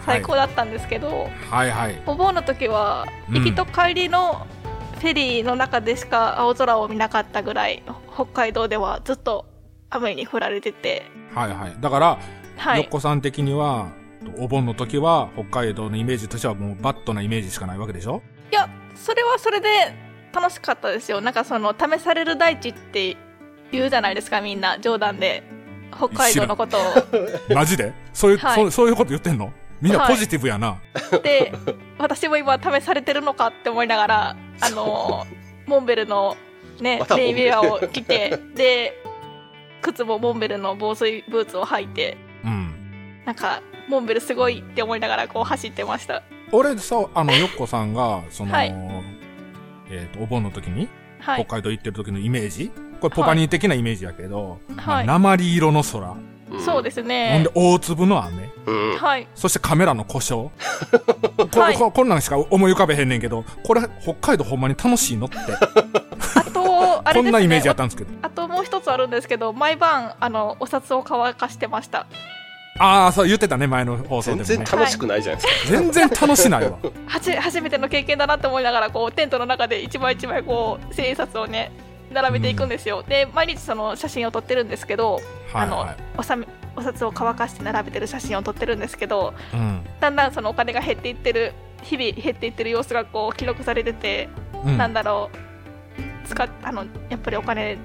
[0.06, 2.02] 最高だったんですけど、はいはい。
[2.06, 4.48] お盆の時はうん行きと帰りの
[5.00, 9.46] フェリーの中でしか青空を見なかったぐらい北海道ではずっと
[9.90, 11.76] 雨に降られててはいはい。
[11.80, 12.20] だから、
[12.58, 13.92] はいよっこさん的には、
[14.38, 18.22] お盆の時は北海道のイメージとしてはもうバットなイメージしかないわけでしょ？
[18.52, 19.68] いやそれはそれで
[20.34, 21.22] 楽しかったですよ。
[21.22, 23.18] なんかその試される大地って
[23.72, 25.44] 言うじゃないですかみんな冗談で。
[25.92, 26.82] 北海道のことを。
[27.56, 27.94] マジで？
[28.14, 28.56] そういう、はい。
[28.56, 29.52] そうそういうこと言ってんの？
[29.82, 30.14] みんなはい。
[30.14, 30.78] ポジティブやな。
[31.24, 31.52] で
[31.98, 35.26] 私も今試されてるのかって思いながらあの
[35.66, 36.38] モンベルの
[36.80, 39.02] ねレイビアを着てで
[39.82, 42.18] 靴もモンベルの防水ブーツを履いて。
[42.44, 43.24] うん。
[43.26, 46.24] なんかモンベルすごいって思いながらこう走ってました。
[46.52, 48.74] 俺さ、あの、よっこさんが、その、はい。
[49.90, 50.88] えっ、と、お盆の時に、
[51.20, 51.46] はい。
[51.46, 52.72] 北海道行ってる時のイメージ？
[53.02, 56.16] これポパニー的なイメージやけど、まあはい鉛色の空、
[56.66, 58.98] そうですすほんねで大粒の雨、うん。
[58.98, 59.28] はい。
[59.36, 60.50] そしてカメラの故障。
[61.52, 61.76] こはい。
[61.76, 68.10] ここんなんしか思い浮かべへんねんけど、これ北海道ほんまに楽しいのって、あと あれですこんなイメージやねったんですけど。
[68.22, 72.08] あともう一つあるんですけど毎晩あのお札を乾かしてました
[72.80, 74.44] ああ、そう言ってたね、前の放送でね。
[74.44, 75.78] 然楽しくないじゃないですか。
[75.78, 76.80] 全然楽しないわ。
[77.06, 81.72] はじ初めての経験だなって思いながらこうテントの中で一枚一枚こう千円札をね
[82.12, 89.58] 並べていくんですよ、で毎日その写真を撮ってるんですけど、はいあのはおさめお札を乾かして並べてる写真を撮ってるんですけどい。
[89.58, 89.86] うん。
[90.00, 94.30] だんだんそのお金が減っていってる日々減っていってる様子がこう記録されてて、
[94.64, 97.78] うんなんだろう使っあのやっぱりお金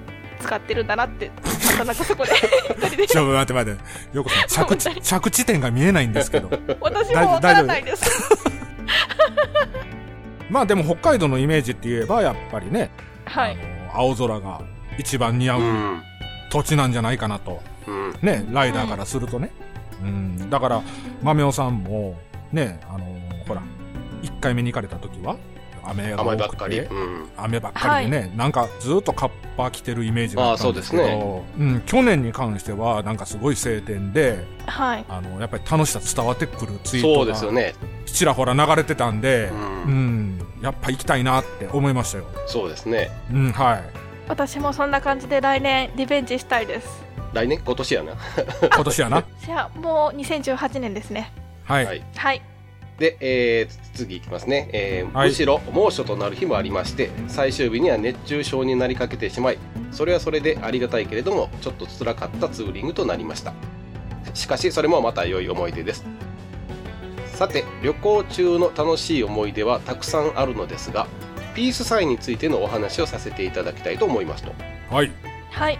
[0.45, 4.17] 使ってるんだなってなんとなくそこで一人でちょ、待って待って。
[4.17, 6.49] よこさん、着地、着地点が見えないんですけど。
[6.79, 8.09] 私もわからないです
[10.49, 12.91] まあでも北海道のイメージって言えば、やっぱりね、
[13.25, 13.57] はい
[13.91, 14.61] あの青空が
[14.97, 15.61] 一番似合う。
[15.61, 16.01] うん
[16.55, 17.61] 土地なんじゃないかなと。
[17.85, 18.13] うん。
[18.21, 19.51] ね、ライダーからするとね。
[20.01, 20.49] うん。
[20.49, 20.81] だから、
[21.21, 22.17] 豆尾さんも、
[22.53, 23.05] ね、あの
[23.45, 23.61] ほら、
[24.21, 25.35] 1回目に行かれた時は、
[25.87, 26.79] 雨が多甘いばっかり。
[26.79, 27.29] うん。
[27.37, 37.73] 雨ばっかりでね、なんかずっとカッパ着てるイメージがあったんですけどああそうん、去年に関してはなんかすごい晴天ではいあのやっぱり楽しさ伝わってくるツイートがそうですよね。
[38.05, 39.57] ちらほら流れてたんでう、う
[39.91, 43.11] んんやっぱ行きたいなって思いましたよ、そうですね。
[43.31, 43.83] うん、はい
[44.27, 47.59] 私もそんな感じで来年リベンジしたいです来年？
[47.63, 48.13] 今年やな。
[48.73, 49.23] 今年やな？
[49.45, 51.31] じゃあ、もう2018年ですね。
[51.65, 51.85] はい。
[51.85, 52.41] はいはい。
[52.99, 55.29] で、えー次いきますね、えーはい。
[55.29, 59.57] むしろ猛暑となる日もありまして最終日には熱中症になりかけてしまい
[59.91, 63.53] それはそれでありがたいけれどもちょっと辛かったツーリングとなりました。
[64.33, 66.03] しかしそれもまた良い思い出です。
[67.27, 71.07] さて旅行中の楽しい思い出はたくさんあるのですが
[71.53, 74.53] ピースサインについてのお話をさせていただきたいと思いますと。
[74.89, 75.11] はい。
[75.51, 75.79] はい。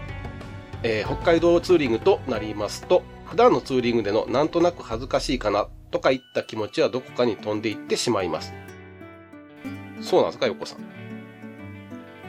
[0.84, 8.54] えー北海道ツーリングとなりますと普段のツーリングでのなんとなく恥ずかしいかなとかいった気持ちはどこかに飛んでいってしまいます。
[10.02, 10.80] そうなんですか横さん。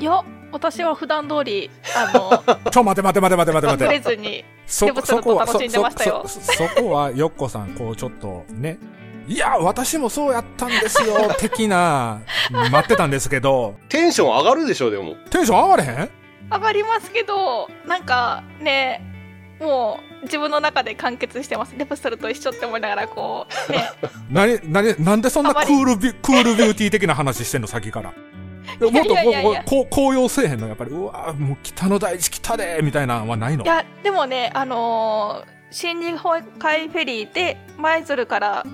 [0.01, 2.31] いや、私は普段通り、あの、
[2.71, 3.67] ちょ、待て待て待て待て待て。
[3.67, 4.01] 待ぶれて。
[4.01, 6.23] ずに、そでもちょっと楽しんでましたよ。
[6.27, 8.79] そ、そ、そそこは、よっこさん、こう、ちょっと、ね。
[9.27, 12.21] いや、私もそうやったんですよ、的な、
[12.71, 15.17] 待ってたんですけど、テンション上がるでしょでも。
[15.31, 16.11] テンション上がれへん？
[16.53, 19.16] 上がりますけど、なんかね、
[19.61, 21.75] もう自分の中で完結してます。
[21.77, 23.89] レプソルと一緒って思いながら、こう、ね、
[24.31, 24.47] な
[24.83, 28.13] に、なんでそんなクールビュ、クールビューティー的な話してんの、先から？
[28.81, 33.65] もっとこうせえへんの、やっぱり、うわもう北の大地来たで、みたいなのはないの？
[33.65, 38.65] いや、でもね、あのー新日本海フェリーで舞鶴から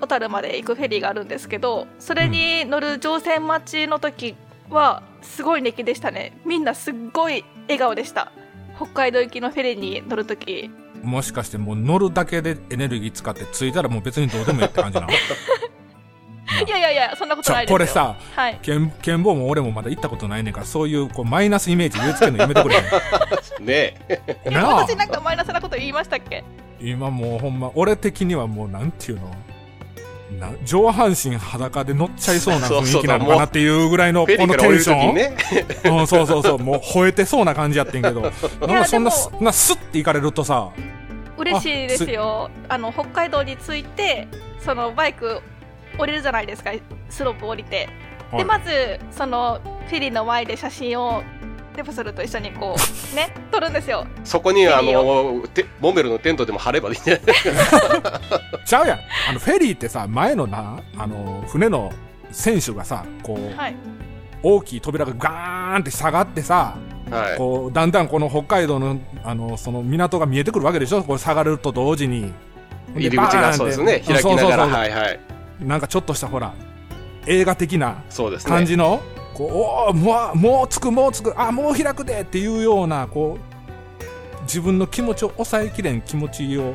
[0.00, 4.34] 小樽まで行くフェリーがあるんですけど、それに乗る乗船待ちの時
[4.68, 6.36] は、すごい熱気でしたね。
[6.44, 8.32] みんなすっごい笑顔でした。
[8.80, 10.70] 北海道行きのフェリーに乗る時。
[11.02, 15.12] もしかしてもう乗るだけでエネルギー使って着いたらもう別にどうでもいいって感じなの？
[16.66, 17.74] いやいやいや、そんなことないですよ。
[17.74, 18.58] これさ、はい。
[18.60, 22.84] 剣、剣棒も俺もまだ行ったことないねんから、そういうこうマイナスイメージ植え付けるのやめてくれへん？
[23.64, 23.94] ね
[24.44, 26.42] えなあ私なんかマイナスなこと言いましたっけ？
[26.80, 29.30] 今もうほんま、俺的にはもうなんていうの？
[30.38, 35.36] な上半身裸で乗っちゃいそうな雰囲気なのかなっていうぐらいのこのテンション、ね
[35.84, 40.70] うん、そうそうそう、もう吠えてそうな感じやってんけど、 なんかそんななスッて行かれるとさ、
[41.36, 42.50] 嬉しいですよ。
[42.68, 44.28] あの北海道に着いて
[44.60, 45.40] そのバイク
[45.98, 46.70] 降りるじゃないですか
[47.08, 47.88] スロープ降りて、
[48.30, 48.38] はい。
[48.38, 51.22] でまずそのフェリーの前で写真を
[51.80, 52.80] レプソルと一緒にこう
[53.16, 54.06] ね撮るんですよ。
[54.24, 57.24] そこにあフェリのてモンベルのテントでも張ればいいんじゃない？
[58.66, 58.98] ちゃうやん。
[59.30, 61.90] あの、フェリーってさ、前のな、あの、船の
[62.32, 63.74] 船首がさ、こう、はい。
[64.42, 66.76] 大きい扉がガーンって下がってさ、
[67.10, 67.36] はい。
[67.38, 71.02] こう、だんだんこの北海道の、あの、その港が見えてくるわけでしょ？
[71.02, 72.32] これ下がると同時に。
[72.94, 74.00] で入り口がそうですね。
[74.00, 74.70] 開きながらそうそうそう。
[74.72, 75.20] はいはい。
[75.60, 76.52] なんかちょっとしたほら、
[77.26, 78.50] 映画的なそうですね。
[78.50, 79.00] 感じの、
[79.40, 86.74] こう、おーもう、もうつく、もうつく、あ、もう開くでっていうような、こう、自分の気持ちを抑えきれん気持ちを、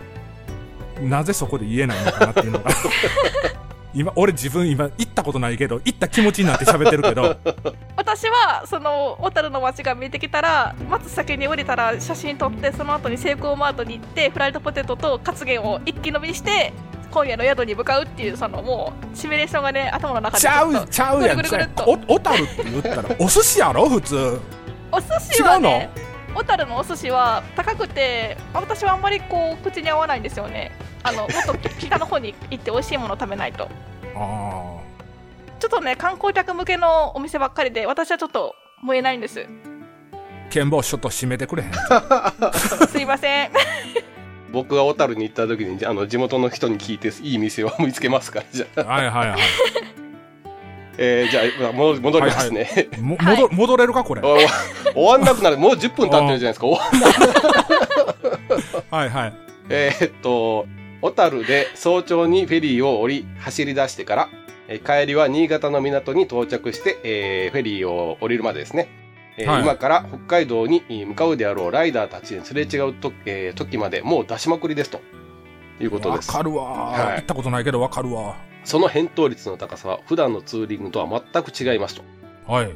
[0.99, 2.71] なぜそこで言えないのかなっていうのが。
[3.93, 7.37] 今、俺自分今行ったことないけど、行った気持ちになって喋ってるけど、
[7.95, 16.73] 私はその小樽の街が見えてきたらまず先に降りたら写真撮ってその後にセイコーマートに行ってフライドポテトとカツゲンを一気飲みして
[17.11, 21.37] 今夜の宿に向かうっていうそのもうシミュレーションがね頭の中でちゃうちゃうやん。
[21.37, 21.83] ぐるぐるぐるっと。
[21.91, 24.39] お小樽って言ったらお寿司やろ普通。
[24.91, 25.89] お寿司はね
[26.33, 26.77] 小樽の？
[26.77, 30.71] お寿司は高くてあ私はあんまりこう口に合わないんですよね。
[31.03, 33.69] あの もっと北の方に行って美味しいものを食べないと。
[34.15, 34.75] あ
[35.59, 39.45] ちょっとね観光客向けのお店ばっかりで私はちょっと燃えないんです。
[40.13, 40.15] あ
[40.49, 41.71] 剣棒ちょっと締めてくれへん？
[42.89, 43.51] すいません
[44.55, 49.39] 僕が小樽に行った時にあの地元の人に聞いていい店を見つけますからじゃあ、はいはいはい。
[50.97, 53.37] えーじゃあもう戻りますね、もはい。
[53.41, 54.21] 戻戻れるかこれ？
[54.23, 54.37] お
[54.93, 55.57] 終わんなくなる。
[55.57, 56.67] もう10分経ってるじゃないですか。
[56.67, 56.89] 終わ
[58.97, 59.33] んはいはい。
[59.69, 60.65] えーっと
[61.01, 64.29] 小樽で早朝にフェリーを降り走り出してから、
[64.69, 68.87] えー帰りは新潟の港に到着して、えーフェリーを降りるまでですね、
[69.37, 69.61] えーはい。
[69.63, 75.01] 今から北海道に向かうであろうライダーたちにすれ違うと、えー時までもう出しまくりですと
[75.79, 76.29] いうことです。
[76.31, 77.15] わかるわ、はい。
[77.17, 78.35] 行ったことないけどわかるわ。
[78.63, 82.03] その返答率の高さは普段のツーリングとは全く違いますと。
[82.51, 82.71] はい。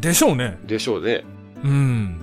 [0.00, 0.58] でしょうね。
[0.64, 1.24] でしょうね。
[1.64, 2.20] うん。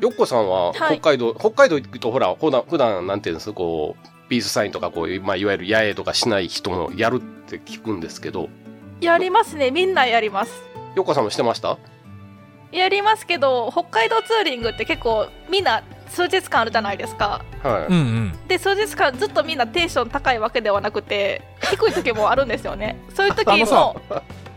[0.00, 0.98] よっこさんははい。
[0.98, 8.48] 北海道、北海道行くとほら普段普段なんていうんですこうピースサインとかこういう、まあ、いわゆる野営とかしない人もやるって聞くんですけど。
[9.00, 9.70] やりますね。
[9.70, 10.62] みんなやります。
[10.96, 11.78] よっこさんもしてました？
[12.74, 17.44] やりますけど北海道ツーリングって結構みんな数日間あるじゃないですか。
[17.62, 18.38] はい、うんうん。
[18.46, 22.96] で数日間ずっとみんなテンション高いわけではなくて低い時もあるんですよね。
[23.14, 23.96] そういう時も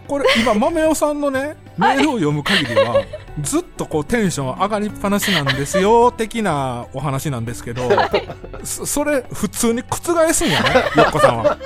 [0.08, 3.04] これ今豆尾さんのねメールを読む限りは、
[3.42, 7.90] ずっとこうテンション上がりっぱなしなんですよ的なお話なんですけど、
[8.64, 11.58] そそれ普通に覆すんやねよっこさんは。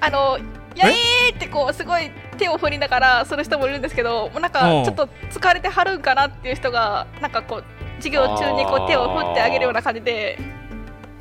[0.00, 0.38] あの
[0.74, 4.84] やえーってこうすごい手を振りながらする人もいるんですけどもうなんかうん。
[4.84, 7.64] ちょっと疲れてはるんかなっていう人がなんかこう
[7.96, 10.38] 授業中にこう手を振ってあげるような感じで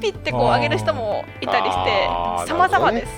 [0.01, 3.01] ピッてこう上げる人もいたりしてあー様々なるほどね。
[3.01, 3.11] です、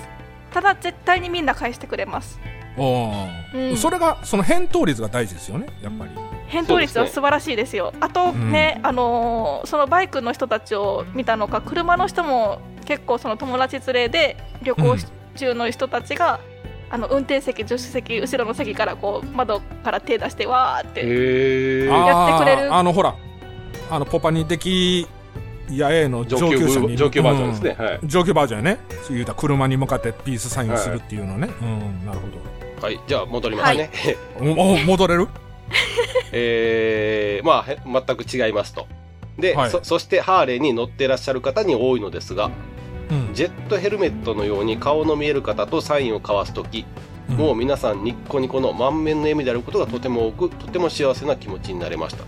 [0.52, 2.39] ただ絶対にみんな返してくれます。
[2.78, 3.78] うん。
[3.78, 6.12] それが、その返答率が大事ですよね、やっぱり。
[6.48, 7.93] 返答率は素晴らしいですよ。
[8.00, 8.88] あとね、うん。
[8.88, 14.95] あのーそのバイクの人たちを見たのか車の人も結構その友達連れで旅行
[15.36, 16.39] 中の人たちが、
[16.89, 23.16] あの運転席助手席後ろの席からこう窓から手出してわーってやってくれるあの、ほら、
[23.89, 25.08] あの、ポパニ的
[25.78, 26.95] や A の上上級級者に。
[26.95, 27.76] 上級バージョンですね。
[27.78, 27.99] はい。
[28.01, 28.80] うん上級バージョンやね。
[29.03, 31.49] そう言うたら車に向かってピースサインするっていうのね。
[31.61, 32.28] うん、なるほ
[32.86, 32.99] はい。
[33.07, 33.89] じゃあ戻りますね。
[34.39, 34.45] ど。
[34.53, 35.28] おお戻れる？
[36.32, 38.88] えー、まあ、へ全く違いますと。
[39.38, 42.51] で、はいそ、そしてハーレーに乗ってらっしゃる方に多いのですが、
[43.09, 43.34] うん。
[43.34, 46.86] ジェットヘルメットのように顔の見える方とサインを交わすとき、
[47.28, 52.24] もう皆さんニッコニコの満面の笑みであることがとても多く、とても幸せな気持ちになれました。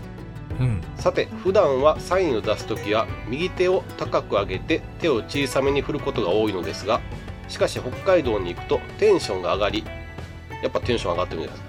[0.60, 0.80] うん。
[0.96, 7.00] さて、普段はサインを出すときは、右手を高く上げて手を小さめに振ることが多いのですが、
[7.48, 9.84] しかし北海道に行くとテンションが上がり、
[10.62, 11.62] やっぱテンション上がってるんです。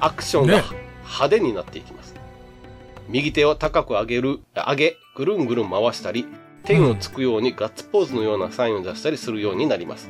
[0.00, 0.64] アクションがね
[1.02, 2.14] 派手になっていきます。
[3.08, 6.26] 右手を高く上げる、上げ、ぐるんぐるん回したり、
[6.62, 10.08] 天をつくようにガッツポーズのようなサインを出したりするようになります。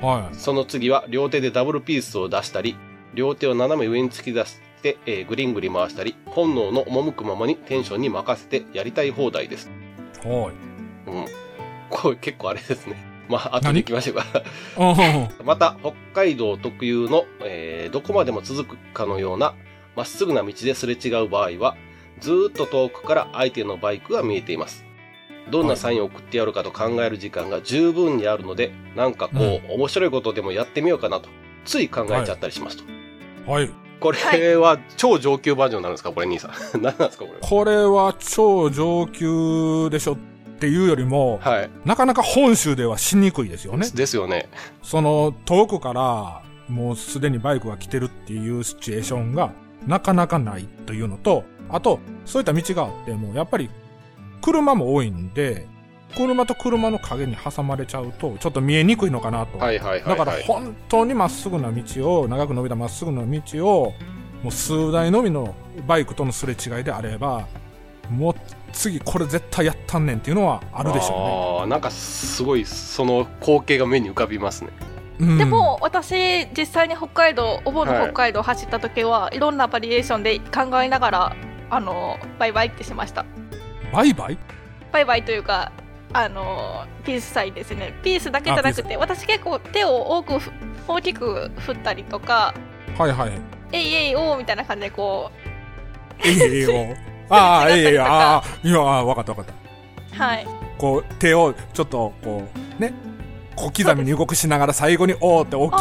[0.00, 0.08] うん。
[0.08, 0.34] はい。
[0.34, 2.76] その次は両手でダブルピースを出したり、
[3.12, 4.69] 両手を斜め上に突き出して、
[5.06, 9.70] えーぐりんぐり回したり、本能の赴くままにテンションに任せてやりたい放題です。
[10.24, 10.52] は
[11.06, 11.10] い。
[11.10, 11.26] うん。
[11.90, 12.96] これ結構あれですね。
[13.28, 14.24] まあ、後で行きましょうか。
[14.78, 15.46] うん。
[15.46, 19.54] また、北海道特有の、えーどこまでも続くかのような、
[19.96, 21.76] まっすぐな道ですれ違う場合は、
[22.20, 24.84] ずーっと遠くから相手のバイクが見えています。
[25.50, 31.28] どんなサインを送ってやるかと考える時間が十分にあるので、なんかこう、面白いことでもやってみようかなと、
[31.64, 32.84] つい考えちゃったりしますと。
[33.50, 33.70] はい。
[34.00, 36.10] これは超上級バージョンなんですか？
[36.12, 36.52] これ兄さん。
[36.82, 37.24] 何なんですか？
[37.24, 37.38] これ。
[37.40, 40.16] これは超上級でしょっ
[40.58, 41.70] ていうよりも、はい。
[41.84, 43.88] なかなか本州ではしにくいですよね。
[43.94, 44.48] ですよね。
[44.82, 49.52] その遠くからもうすでにバイクが来てるっていうシチュエーションが
[49.86, 53.70] なかなかないというのと、あと、そういった道があっても、やっぱり
[54.42, 55.66] 車も多いんで、
[56.16, 59.58] 車と車の影に挟まれちゃうと、ちょっと見えにくいのかなと。
[59.58, 60.18] はいはいはい、はい。
[60.18, 63.94] だから本当にまっすぐな道を、長く伸びたまっすぐな道を、
[64.42, 65.54] もう数台のみの
[65.86, 67.46] バイクとのすれ違いであれば、
[68.10, 68.34] もう
[68.72, 74.70] 次これ絶対やったんねんっていうのはあるでしょああ、なんかすごい、その光景が目に浮かびますね。
[75.20, 75.32] うね。
[75.32, 81.36] うんでも私実際に北海道お盆の北海道走った時は、い、ろんなバリエーションで考えながら
[81.68, 83.24] あのバイバイってしました
[83.92, 84.38] バイバイ？
[84.90, 85.70] バイバイというか
[86.12, 90.50] あのピースサインですねピースだけじゃなくて私結構手を多くふ
[90.88, 92.54] 大きく振ったりとか
[92.98, 93.32] はいはい。
[93.72, 95.30] えいえいおーみたいな感じでこ
[96.24, 96.96] えいえいよ。
[97.28, 99.52] ああ、えいえいああ、いや、ああわかったわかった。
[99.52, 100.46] うはい
[100.76, 102.48] こう、手をちょっと、こ
[102.78, 102.92] う、ね、
[103.54, 105.76] 小刻みに動くしながら最後に、おーって大き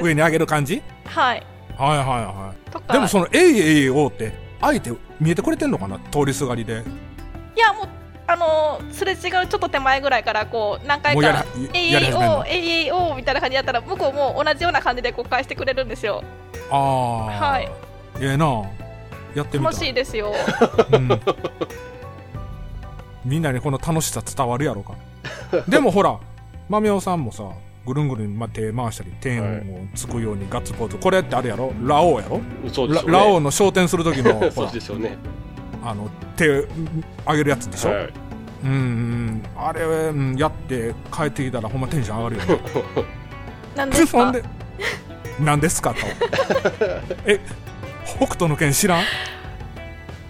[0.00, 0.82] く、上に上げる感じ？
[1.04, 1.42] はい
[1.76, 2.54] はいはいは
[2.88, 2.92] い。
[2.92, 5.98] でもその、えいえいおーって、相手見えてくれてんのかな？
[6.10, 6.82] 通りすがりで。
[7.54, 7.88] いやもう
[8.26, 16.22] あのすれ違うちょっと手前ぐらいからこう何回かり、えいえいおーえいえいおーみたいな感じでやったら向こうも同じような感じで返してくれるんですよ
[16.70, 17.24] ああ。
[17.26, 17.70] はい。
[18.20, 18.62] ええな
[19.34, 19.70] やってみた。
[19.70, 20.32] 楽しいですよ
[20.92, 21.08] うん
[23.24, 24.94] みんなにこの楽しさ伝わるやろか。
[25.66, 26.18] でもほら、
[26.68, 27.44] マミオさんもさ、
[27.86, 30.96] ぐるんぐるんま手回したり、天をつくようにガッツポーズ。
[30.98, 31.72] これってあれやろ？
[31.82, 32.40] ラオウやろ？
[32.64, 33.02] ラそうでね。
[33.06, 35.16] ラオウの昇天する時の、ほ そうらでしょうね。
[35.84, 36.66] あの、手
[37.26, 38.12] 上げるやつでしょ、はい。
[38.64, 39.42] うんうん。
[39.56, 42.60] あれ、うんやって帰ってきたらほんまテンション上がるよね。
[43.76, 44.32] 何ですか？
[44.32, 44.42] で、
[45.40, 45.98] 何ですかと。
[47.26, 47.40] え、
[48.06, 49.02] 北斗の拳知らん？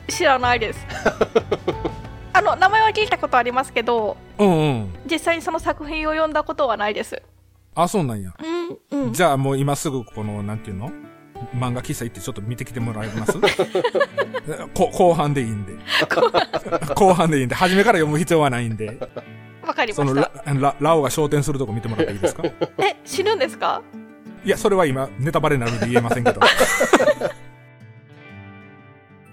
[0.09, 0.87] 知らないです
[2.35, 4.95] あの名前は聞いたことありますけどうんうん。
[5.11, 7.23] 実際にその作品を読んだことはないです
[7.75, 8.31] あ、そうなんや。
[8.91, 10.91] うんうんじゃあもう今すぐこの、なんていうの？
[11.55, 13.33] 漫画喫茶行ってちょっと見てきてもらえます？
[14.75, 15.75] こ後半でいいんで。
[16.95, 18.99] 後半でいいんで、初めから読む必要はないんで。
[19.67, 22.43] わかりそのましたラ、ラ、ラオが昇天するとこ見てもらっていいですか？
[22.79, 23.83] え死ぬんですか？
[24.45, 26.41] いや、それは今、ネタバレになるんで言えませんけど。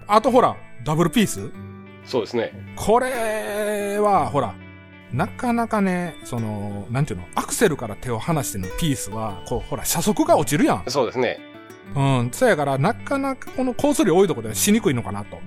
[0.08, 1.50] あとほら、ダブルピース？
[2.06, 2.54] そうですね。
[2.76, 4.54] これは、ほら、
[5.12, 10.84] なかなかね、その、なんていうの、アクセルから手を離してのピースは、こう、ほら、車速が落ちるやん。
[10.88, 11.40] そうですね。
[11.96, 12.30] うん。
[12.32, 15.40] そやから、なかなかこのコース量多いとこではしにくいのかなと。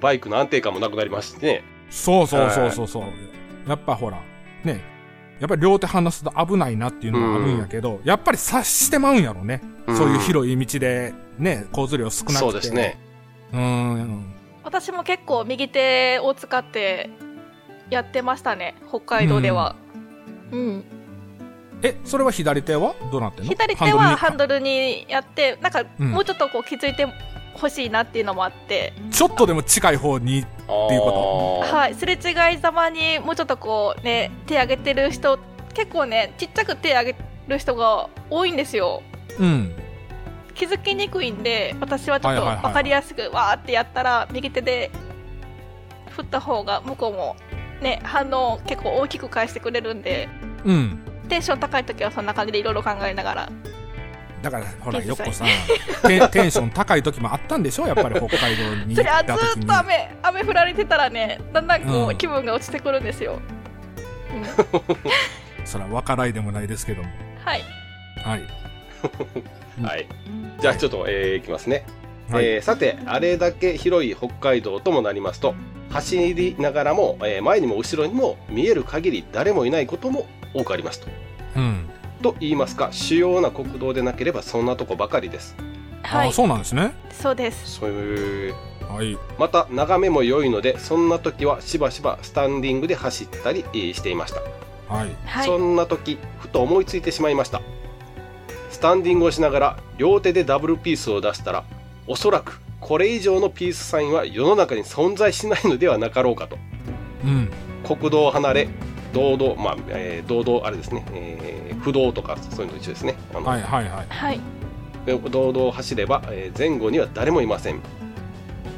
[0.00, 1.64] バイクの安定感もなくなりましてね。
[1.90, 3.68] そうそうそうそうそう。
[3.68, 4.20] やっぱほら、
[4.64, 4.80] ね。
[5.40, 9.60] やっぱり両手離すと危ないなっていうのはあるんやけど、やっぱり察してまうんやろね。
[9.86, 12.38] うんそういう広い道で、ね、交通量少なくて。
[12.38, 12.98] そうですね。
[13.52, 14.34] うん。
[14.64, 17.10] 私も結構右手を使って
[17.88, 19.76] やってましたね、北海道では。
[20.50, 20.84] うん。
[21.82, 22.94] え、それは左手は？
[23.12, 23.50] どうなってんの？
[23.50, 26.10] 左手はハンルドルにやって、なんかうん。
[26.12, 27.06] もうちょっとこう気づいて
[27.54, 35.38] ほしいなっていうのもあって、にちょっとでも近い方に、っていうこはい、すれ違いざまにもうちょっとこうね、手挙げてる人、
[35.74, 37.18] 結構ね、ちっちゃく手挙げ
[37.48, 39.02] る人が多いんですよ。
[39.38, 39.74] うん。
[40.54, 44.90] 気づきにくいんで私はちょっと分かりやすくわーってやったら右手で
[46.08, 47.36] 振った方が向こうも
[47.82, 50.30] ね反応を結構大きく返してくれるんで。
[50.64, 51.05] うん。
[51.26, 53.48] テンション高い時はそんな感じでいろいろ考えながら
[54.42, 55.48] だから、ほら、よっこさん、
[56.06, 57.86] テン テンション高い時もあったんでしょ？
[57.86, 59.60] やっぱり北海道にそ行ったれはず。
[59.60, 63.40] っと雨雨降られてたらねだんだんこううん気分が落ちてくるんですよ、
[65.64, 67.08] それは分からいでもないですけども。
[67.44, 67.62] はい
[68.24, 68.42] はい。
[69.82, 70.06] はい。
[70.60, 71.84] じゃあちょっと、えーいきますね。
[72.30, 72.44] はい。
[72.44, 75.54] えーさて、あれだけ広い北海道ともなりますと、
[75.90, 80.26] 走りながらも、えー前にも後ろにも見える限り誰もいないことも
[80.56, 81.08] 多くありますと。
[81.56, 81.88] うん。
[82.22, 85.56] と言いますか、主要な国道でなければそんなとこばかりです。
[86.02, 86.94] はいあそうなんですね。
[87.10, 88.54] そうですそういう
[88.88, 89.18] はい。
[89.38, 94.40] また眺めも良いのでそんな時はしばしばスタンディングで走ったりえーしていました、
[94.94, 95.16] はい。
[95.24, 97.60] はいそんな時ふと思いついてしまいました
[98.70, 101.64] スタンディングをしながら両手でダブルピースを出したら
[102.06, 106.56] おそらくこれ以上のピースサインは世の中に存在しないのではなかろうかと
[107.24, 107.50] うん。
[107.84, 108.68] 国道を離れ
[109.16, 113.14] 道道まあ、えー道道あれですね、えー不動とかそういうのと一緒ですね。
[113.34, 114.06] あのはいはいはい。
[114.08, 114.40] はい。
[115.06, 117.80] 道道を走れば、えー前後には誰もいません。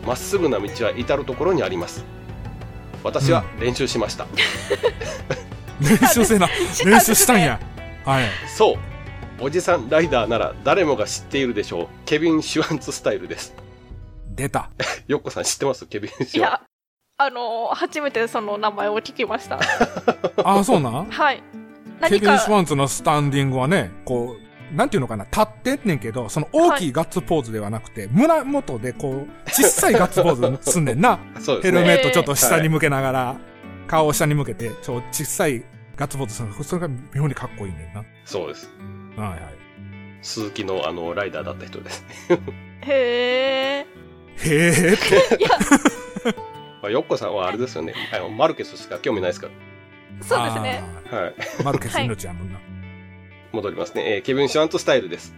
[0.07, 2.05] まっすぐな道は至る所にあります。
[3.05, 4.27] 私は練習しました、
[5.81, 6.49] 練習せな、
[6.85, 7.59] 練習したんや。
[8.05, 8.25] はい。
[8.49, 8.77] そう。
[9.41, 11.87] おじさんライダーなら誰もが知っているでしょう。
[12.05, 13.55] ケビン・シュワンツスタイルです。
[14.35, 14.71] 出た。
[15.07, 15.87] よっこさん知ってます？
[15.87, 16.51] ケビン・いシュワン。
[16.51, 16.61] や
[17.21, 19.59] あのー初めてその名前を聞きました
[20.45, 21.11] あ、そうなん？
[21.11, 21.43] はいケ
[22.01, 24.37] 何ビン・かスワンツのスタンディングはね、こ
[24.73, 31.17] う、なんていうのかな、立ってんねんけど、その大きいガッツポーズではなくて、胸元でこう、小さいガッツポーズすんねんな。
[31.17, 33.37] ヘ ルそうですねメットちょっと下に向けながら、
[33.89, 35.65] 顔を下に向けて、ちょ、小さい
[35.97, 36.63] ガッツポーズするの。
[36.63, 38.05] それが妙にかっこいいねんな。
[38.25, 38.71] そうです
[39.17, 39.41] はいはい。
[40.23, 42.37] 鈴木のあのライダーだった人ですへ
[42.87, 43.87] えへ
[44.47, 45.39] えって。
[46.83, 47.95] まあよっこさんはあれですよね。
[48.15, 49.49] あのマルケスしか興味ないですか
[50.23, 50.83] そうですね。
[51.11, 51.35] らはい。
[51.65, 52.59] マルケス命やもんな。
[53.53, 55.35] 戻りますね、えーケビン・シュワンツスタイルです。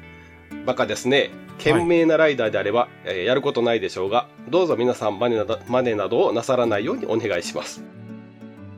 [0.67, 1.31] バカですね。
[1.59, 7.83] 賢明なライダーであれば、えーやることないでしょうがどうぞ皆さんマネなどマネなどをなさらないようにお願いします。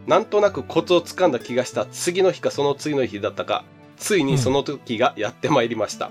[0.07, 3.65] なんとなくコツをつかんだ気がした次の日かその次の日だったか
[3.97, 6.11] ついにその時がやってまいりました、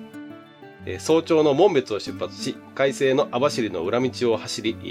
[0.86, 4.86] えー早朝の門別を出発し快晴の網走の裏道を走りえ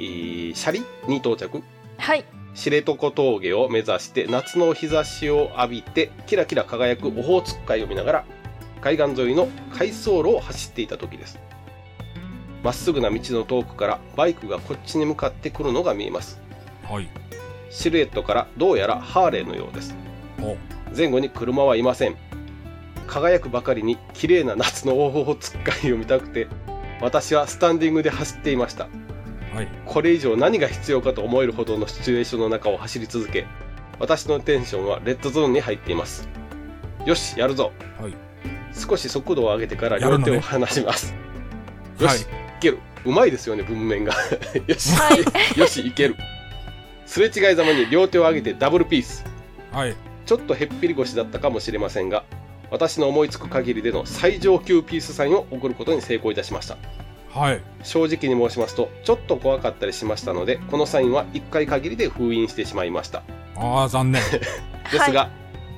[0.52, 1.62] ーシャリに到着。
[1.98, 2.24] はい。
[2.54, 8.24] 知床峠を目指して夏の日差しを浴びてキラキラ輝くオホーツク海を見ながら
[8.80, 11.38] 海岸沿いの海藻路を走っていた時です。
[12.62, 16.40] まっすぐな道の遠くからバイクがこっちに向かってくるのが見えます。
[16.84, 17.08] はい。
[17.70, 19.94] シルエットからどうやらハーレーのようです。
[20.42, 20.56] お。
[20.94, 22.16] 前後に車はいません
[23.10, 26.46] 輝くばかりに綺麗な夏のオホーツク海を見たくて
[27.00, 28.88] 私はスタンディングで走っていました。
[29.52, 29.68] はい。
[29.84, 33.46] これ以上何が必要かと思えるほどのシチュエーションの中を走り続け
[33.98, 36.28] 私のテンションはレッドゾーンに入っています。
[37.04, 38.14] よしやるぞ、はい。
[38.72, 41.12] 少し速度を上げてから両手を離します、
[41.98, 42.24] よし、はいい、
[42.60, 42.78] ける。
[43.04, 44.12] うまいですよね文面が。
[44.68, 45.10] よし、は
[45.56, 45.58] い。
[45.58, 46.16] よしいける。
[47.06, 49.24] すれ違いざまに両手を上げてダブルピース。
[49.72, 49.96] はい。
[50.26, 52.24] ちょっとへっぴり腰だったかもしれませんが
[52.70, 56.76] 私の思いつく限りでの最上級ピースサインを送ることに成功いたしました
[57.32, 57.62] はい。
[57.82, 63.22] 正直に申しますとちょっと怖かったりしましたのでこのサインは1回限りで封印してしまいました
[63.56, 64.22] ああ、残念。
[64.90, 65.30] ですが、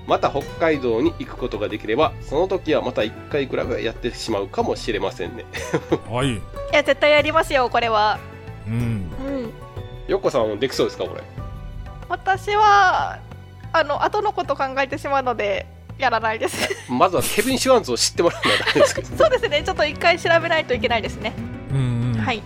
[0.07, 5.45] また北海道に行くことができればその時はまた1回くらいはやってしまうかもしれませんね
[6.11, 6.29] はい。
[6.35, 6.41] い
[6.73, 8.19] や絶対やりますよこれは
[8.67, 8.75] うん。
[8.75, 8.77] う
[9.47, 9.53] ん
[10.09, 11.23] よっこさんはできそうですかこれ？
[12.09, 13.19] 私は
[13.73, 15.67] あの後のこと考えてしまうので
[16.03, 16.69] やらないです。
[16.91, 19.09] まずはケビン・シュワンツを知ってもらうのはダメですけど。
[19.17, 19.63] そうですね。
[19.65, 21.33] ちょっと一回調べないといけないですね、
[21.71, 22.21] うん、うん。
[22.21, 22.43] はい。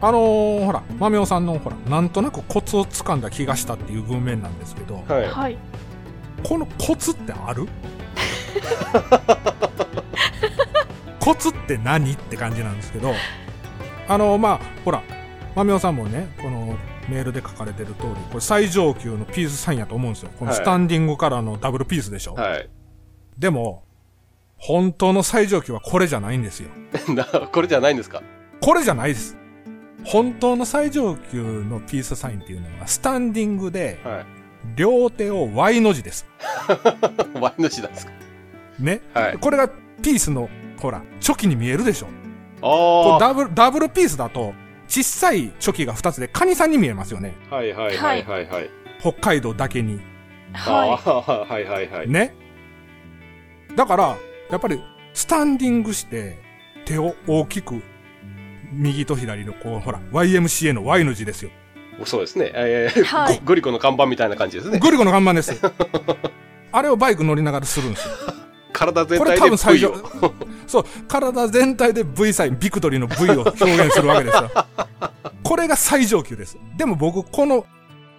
[0.00, 5.28] あのー、ほら、まめおさんのほら、なんとなくコツをつかんだ気がしたっていう文面なんですけど、はい。
[5.28, 5.58] はい。
[6.42, 7.66] このコツってある？
[11.20, 13.14] コツって何って感じなんですけど、
[14.08, 15.02] あのー、まあ、ほら、
[15.54, 16.76] まめおさんもね、この
[17.08, 20.30] メールで書かれてる通り、これ最上級のピースサインやと思うんですよ。
[20.38, 20.60] このはい。
[20.60, 22.34] スタンディングからのダブルピースでしょ。
[22.34, 22.68] はい
[23.38, 23.82] でも、
[24.58, 26.70] 本当の最上級はこれじゃないんですよ。
[27.14, 28.22] なこれじゃないんですか？
[28.60, 29.36] これじゃないです。
[30.04, 34.24] 本当の最上級のピースサインっていうのは、スタンディングで、はい。
[34.74, 36.26] 両手を Y の字です。
[37.40, 38.12] ワイの字なんですか？
[38.78, 39.00] ね。
[39.14, 39.38] はい。
[39.38, 39.68] これが
[40.02, 42.06] ピースの、ほら、チョキに見えるでしょ。
[42.62, 43.18] ああ。
[43.20, 44.54] ダブル、ダブルピースだと、
[44.88, 47.34] 小さいチョキが2つでカニさんに見えますよね。
[47.50, 48.70] はいはいはいはいはい。
[49.00, 50.00] 北海道だけに。
[50.52, 52.08] はああ、はいはいはい。
[52.08, 52.34] ね。
[53.76, 54.16] だから、
[54.50, 56.38] やっぱり、スタンディングして、
[56.84, 57.82] 手を大きく、
[58.72, 61.50] 右と左の、こう、ほら、YMCA の Y の字ですよ。
[62.04, 62.52] そうですね。
[62.54, 64.78] えーはいゴグリコの看板みたいな感じですね。
[64.78, 65.58] グリコの看板です。
[66.72, 68.14] あれをバイク乗りながらするんですよ。
[68.72, 69.94] 体全これ体で多分最 V 上を。
[70.66, 74.50] そう、体全体で V サイン、ビクトリーの V を表現するわけですよ。
[75.42, 76.58] これが最上級です。
[76.76, 77.64] でも僕、この、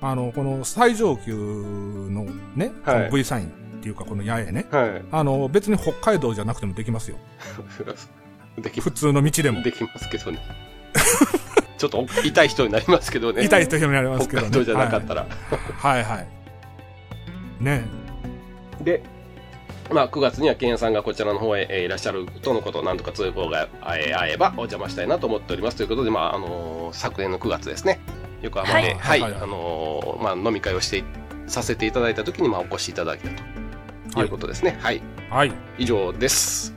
[0.02, 5.04] あの、この最上級のね、こはいの V サインっていうかこの八重ね、はい。
[5.12, 7.18] あの、別に北海道じゃなくてもできますよ。
[8.58, 9.62] でき普通の道でも。
[9.62, 10.40] できますけどね。
[11.78, 13.44] ちょっと痛い人になりますけどね。
[13.44, 14.50] 痛い人になりますけどね。
[14.50, 15.28] 北海道じゃなかったら。
[15.78, 16.28] はい、はいはい。
[17.64, 17.86] ね
[18.82, 19.04] で、
[19.92, 28.00] まあ、9月にはケンヤさんがこちらの方へえーいらっしゃるとのこと、なんとか通報がえー合えばお邪魔したいなと思っておりますということで、まあ、あのー昨年の9月ですね、
[28.42, 31.04] 横浜で、あのーまあ、飲み会をして、
[31.48, 33.44] させていただいたときに、まあ、お越しいただいたと
[34.22, 34.78] いうことですね。
[34.82, 35.02] はい。
[35.30, 35.52] はい。
[35.78, 36.74] 以上です。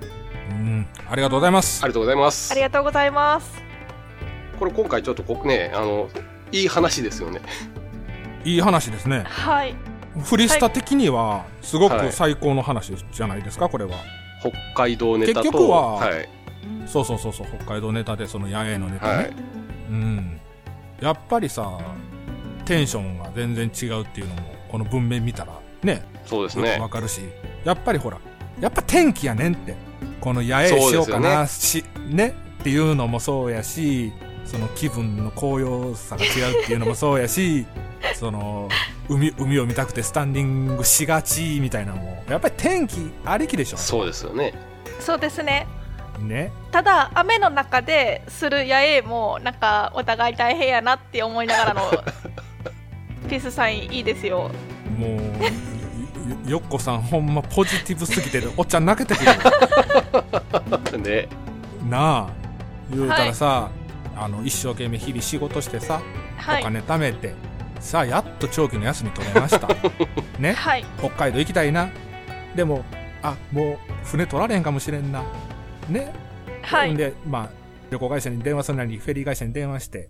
[0.50, 1.86] うん、ありがとうございますあ。
[1.86, 2.60] りがとうございますあり。
[2.60, 3.62] がとうございます。
[4.58, 6.08] これ今回ちょっとこね、あの、
[6.52, 7.40] いい話ですよね。
[8.44, 9.24] いい話ですね。
[9.26, 9.74] はい。
[10.22, 13.92] フリスタ的には、すごはいく最高の話じゃないですか、これは。
[14.40, 15.42] 北海道ネタと。
[15.42, 16.28] 結局ははい。
[16.86, 19.14] そうそうそうそう、北海道ネタで、その八重のネタね。
[19.14, 19.32] はい。
[19.90, 20.40] うん。
[21.00, 21.78] やっぱりさ、
[22.64, 25.52] テンションが全然違うっていうのも、この文面見たら、
[25.82, 26.88] ね、そうですねわ。
[26.88, 27.22] かるし、
[27.64, 28.18] やっぱりほら、
[28.60, 29.74] やっぱ天気やねんって。
[30.20, 34.12] この八重しようかな、し、ね、っていうのもそうやし、
[34.44, 37.66] その気分の高揚さが違うっていうのもそうやし、
[38.14, 38.68] その、
[39.08, 43.76] 海、海を見たくてスタンディングしがちみたいなのも、やっぱり天気ありきでしょ。
[43.76, 44.52] そうですよね。
[44.98, 45.66] そうですね。
[46.20, 46.52] ね。
[46.70, 51.90] ただ雨の中でする野営もなんかお互い大変やなって思いながらの
[53.28, 54.50] ピースサインいいですよ。
[54.98, 55.20] もう、
[56.30, 59.30] よよっこさんほんまポジティブすぎて、おっちゃん泣けてくる。
[60.92, 60.98] よ。
[60.98, 61.28] ね。
[61.88, 62.30] なあ
[62.90, 63.70] 言うたらさ、
[64.16, 66.00] あの一生懸命日々仕事してさ、
[66.36, 66.62] はい。
[66.62, 67.34] お金貯めて
[67.80, 69.68] さあやっと長期の休み取れました。
[70.38, 70.52] ね。
[70.52, 70.84] はい。
[70.98, 71.88] 北海道行きたいな。
[72.54, 72.84] でも
[73.22, 75.22] あもう船取られへんかもしれんな。
[75.88, 76.12] ね、
[76.62, 76.92] はい。
[76.92, 77.48] んでまあ
[77.90, 80.08] 旅行会社に電話するなりフェリー会社に電話して。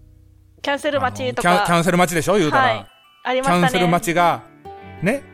[0.62, 2.86] キャンセル待ちとあのキャンキャかンセル待ちでしょ言うたら、はい。
[3.22, 3.60] ありましたね。
[3.60, 4.42] キャンセル待ちが
[5.02, 5.29] ね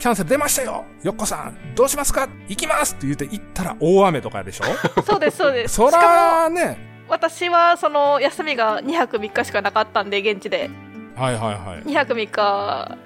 [0.00, 2.28] キャンセル出ましたよよっこさんどうしますか？
[2.48, 4.64] 行きますって言って行ったら大雨とかでしょ？
[5.04, 5.74] そうですそうです。
[5.74, 6.66] そらね
[7.06, 10.70] も私はその休みが2泊3日しかなかったんで現地で
[11.16, 12.96] はいはいはい2泊3日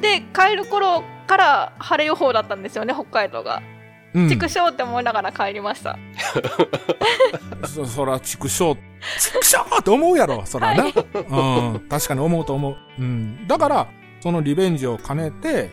[0.00, 3.62] で帰る頃から晴れ予報だったんですよね北海道が。
[4.14, 5.98] うん畜生って思いながら帰りました。
[7.66, 10.84] そそら、畜生、畜生って思うやろ、そらな。
[10.84, 12.76] うん、確かに思うと思う。
[12.98, 13.46] うん。
[13.46, 13.86] だから、
[14.20, 15.68] そのリベンジを兼ねて、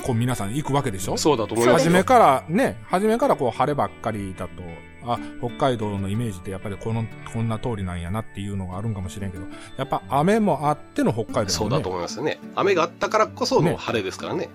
[0.00, 1.16] こう皆さん行くわけでしょ？
[1.16, 1.90] そうだと思いますよ。
[1.90, 4.62] 初めからね、初めからこう晴ればっかりだと、
[5.04, 9.44] あ、北海道のイメージってやっぱりこの、こんな通りなんやなっていうのがあるんかもしれんけど、
[9.76, 12.38] やっぱ雨もあっての北海道、ね、そうだと思いますよね。
[12.54, 14.48] 雨があったからこそねの晴れですからね。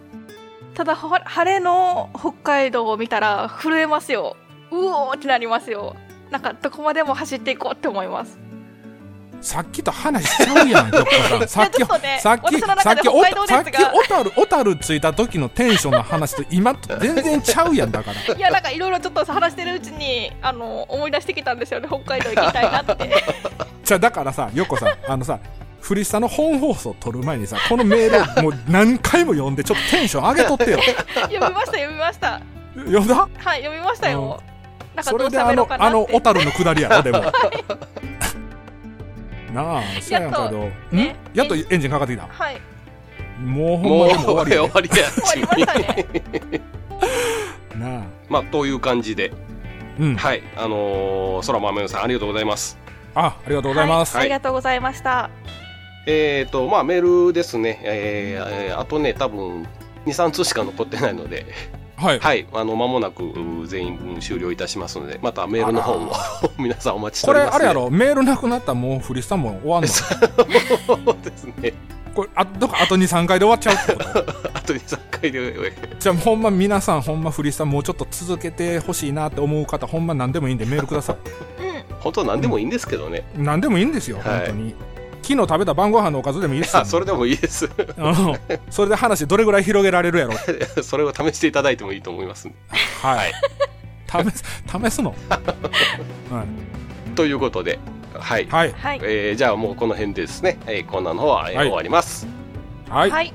[0.73, 4.35] ただほ晴れの北海道を見たら震えますよ。
[4.71, 5.95] うおーってなりますよ。
[6.31, 8.37] なんかどこまでも走っていこうって思います。
[9.45, 11.47] さっきと話しちゃうやん、ひょっこさん。
[11.47, 18.17] さっき、ねさっき、さっき、おさっき、小樽、小樽着いた時のテンションの話と今と全然ちゃうやん、だから。
[18.35, 23.23] いやなんかいろいろちょっと話してるうちにあの思い出してきたんですよね北海道行きたいなって。
[23.85, 25.37] じゃあだからさ、よっこさん、あのさ、
[25.79, 30.79] フリスタの本放送撮る前にさ、このメールもう何回も読んで、ちょっとテンション上げとってよ。
[31.13, 32.41] 読みました読みました。
[32.75, 33.15] 読んだ？
[33.15, 34.41] はい読みましたよ。
[34.95, 36.13] なんかそどうれであの喋ろうか、なあの、って。
[36.13, 37.23] 小樽の下りやろ、でも。
[39.55, 40.69] なあ、そうやんけど。
[41.33, 42.27] やっとエンジンかかってきた。
[42.27, 42.61] はい
[43.39, 45.11] もうほんもうまでも終わりや終わりや。
[45.11, 46.61] 終わりましたね。
[47.77, 48.03] なあ。
[48.29, 49.33] まあ、という感じで、
[49.99, 50.15] うん。
[50.15, 50.43] はい。
[50.55, 52.77] あのー、空豆よさんありがとうございます。
[53.13, 54.15] あ、ありがとうございます。
[54.15, 55.29] はありがとうございました。
[56.07, 57.81] えっ、と、まあ、メールですね。
[57.83, 59.67] えーえーあとね、多分、2、
[60.05, 61.45] 3通しか残ってないので、
[61.97, 62.19] はい。
[62.19, 62.47] はい。
[62.53, 66.11] あの、間もなくう全員分終了いたしますので、またメールの方も
[66.59, 69.87] 皆さんお待ちしてこれ、おります、あれやろ、メールなくなったらもうフリスタも終わんの？
[69.87, 71.73] そうですね。
[72.13, 74.49] これ、あ、どか、あと2、3回で終わっちゃうってこと？
[74.53, 75.53] あと2、3回で、
[75.99, 81.15] じゃあほんま皆さんほんまフリスタもうちょっと続けてほしいなって思う方ほんま何でもいいんでメールください。
[81.15, 83.23] う ん本当何でもいいんですけどね。
[83.37, 84.75] 何でもいいんですよ、はい本当に。
[85.27, 86.81] 昨日食べた晩ご飯のおかずでもいいですよ。
[86.83, 87.65] あ、それでもいいです。
[87.65, 87.73] うん
[88.69, 90.33] それで話どれぐらい広げられるやろ。
[90.83, 92.57] それを試していただいてもいいと思いますんで。
[93.01, 93.33] はい。
[94.07, 94.43] 試す、
[94.87, 95.15] 試すの？
[96.29, 97.15] はい。
[97.15, 97.79] ということで、
[98.13, 98.47] はい。
[98.49, 98.71] はい。
[98.73, 98.99] はい。
[99.01, 102.27] えーじゃあもうこの辺でですね、えーコーナーの方は、えーはい終わります。
[102.87, 103.09] はい。
[103.09, 103.33] はい。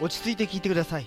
[0.00, 1.06] 落ち着いて聞いてください。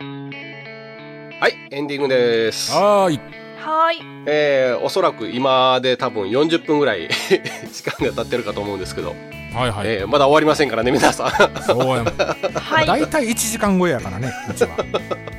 [0.00, 2.70] はい、エンディングです。
[2.72, 3.20] はーい。
[3.58, 3.96] はい。
[4.26, 7.08] えーおそらく今で多分40分ぐらい
[7.72, 9.16] 時間が経ってるかと思うんですけど、
[9.52, 9.88] はいはい。
[9.88, 11.62] えーまだ終わりませんからね、皆さん。
[11.62, 12.14] そうやもん。
[12.54, 12.86] はい。
[12.86, 14.70] 大体1時間後やからね、うちは。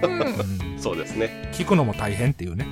[0.03, 0.19] うん。
[0.19, 0.35] うん
[0.79, 1.49] そうですね。
[1.53, 2.65] 聞くのも大変っていうね。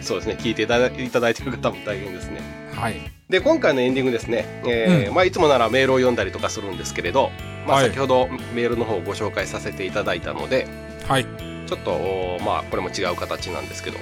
[0.00, 0.36] そうですね。
[0.40, 2.40] 聞いていただいただいてる方も大変ですね。
[2.74, 2.94] はい。
[3.28, 4.44] で、今回のエンディングですね。
[4.66, 7.30] えーまあ、いつもならメールを読んだりとかするんですけれど、
[7.66, 10.66] まあ、はい先ほどメールの方をご紹介させていただいたので、はい。
[11.66, 14.00] ちょっと、おまあ、これも違う形なんですけど、う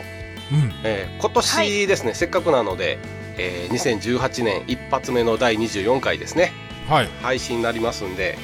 [0.56, 0.72] ん。
[0.84, 2.98] えー今年ですね、せっかくなので、
[3.38, 6.52] えー2018年一発目の第24回ですね、
[6.88, 7.08] はい。
[7.22, 8.38] 配信になりますんで、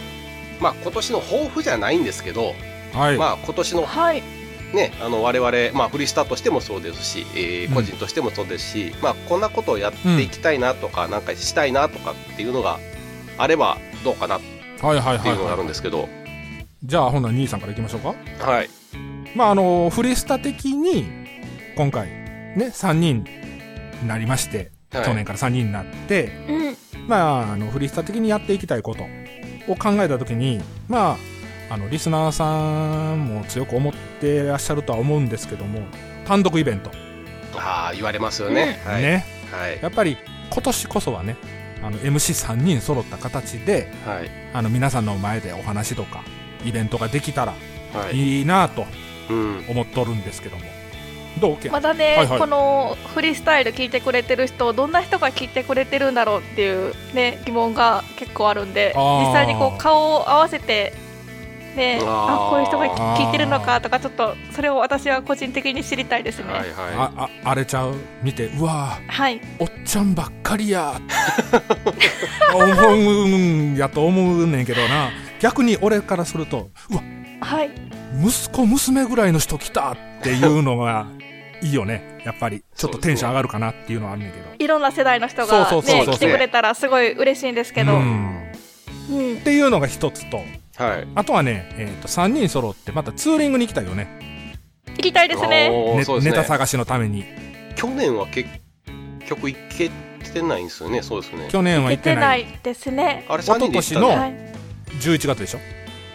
[0.61, 2.55] まあ、今年の抱負じゃないんですけど、
[2.93, 3.17] はい。
[3.17, 4.23] まあ、今年のはい。
[4.73, 12.79] ね、あの我々、まあ、フリースターとしてもそうですし、えーうん個人としてもそうですし、まあ、こんなことをやっていきたいなとか、なんかしたいなとかっていうのが
[13.39, 14.41] あればどうかなっ
[14.81, 15.69] はいはいはいていうのがあるんはい。
[15.69, 16.09] ですけど、
[16.85, 18.15] じゃあ、ほんなら兄さんからいきましょうか。
[18.45, 18.69] はい、
[19.37, 21.07] まあ、あの、フリスタ的に、
[21.77, 23.25] 今回、ね、3人
[24.03, 27.09] になりまして、はい去年から3人になって、うん。
[27.09, 29.05] まあ、あの、フリスタ的にやっていきたいこと
[29.67, 35.81] を考えたときに、まあ、あの、リスナーさんも強く思ってらっしゃるとは思うんですけども、
[36.27, 36.91] 単独イベント。
[37.55, 38.81] ああ言われますよね。
[38.85, 39.25] はい、ね。
[39.51, 40.19] はいやっぱり、
[40.51, 41.37] 今年こそはね、
[41.83, 46.23] あの、MC3 人揃った形で、はいあの、皆さんの前でお話とか、
[46.65, 47.55] イベントができたら
[47.95, 48.39] はい。
[48.39, 48.87] いいなと
[49.31, 49.65] うん。
[49.69, 50.63] 思っとるんですけども。
[51.41, 51.57] どう？
[51.57, 52.39] けまだね、はいはい。
[52.39, 60.93] このフリースタイル聞いてくれてる人どんな人が聞いてくれてるんだろうっていうね疑問が結構あるんで実際にこう顔を合わせて
[61.75, 62.01] ね。
[62.03, 66.53] あこういう人が聞いてるのかとかちょっとそれを私は個人的に知りたいですね。
[66.53, 69.41] はいはあ、あ、あれちゃう見て、うわはい。
[69.59, 71.01] おっちゃんばっかりや。
[72.55, 75.11] 思うんやと思うねんけどな。
[75.41, 77.03] 逆に俺からすると、うわ、
[77.41, 77.71] はい。
[78.25, 81.07] 息子娘ぐらいの人来たっていうのが
[81.63, 82.21] いいよね。
[82.25, 84.45] やっぱり、ちょっとテンション上がるかなっていうのはあるねんけど。
[84.59, 88.05] いろんな世代の人がね来てくれたらすごい嬉しいんですけど、ううん。
[88.05, 91.09] んっていうのが一つと、いはい。
[91.15, 94.53] あとはね、えっ、と、3人揃ってまたツーリングに行きたいよね。
[94.97, 95.71] 行きたいですね。
[95.71, 97.25] ねネタ探しのために。
[97.77, 98.49] 去年は結
[99.27, 99.91] 局行け
[100.33, 101.03] てないんですよね。
[101.03, 101.49] そうですよね。
[101.51, 102.21] 去年は行ってな。
[102.21, 103.25] ないいですね。
[103.29, 104.35] あれ一昨年のはい。
[105.01, 105.59] 11月でしょ？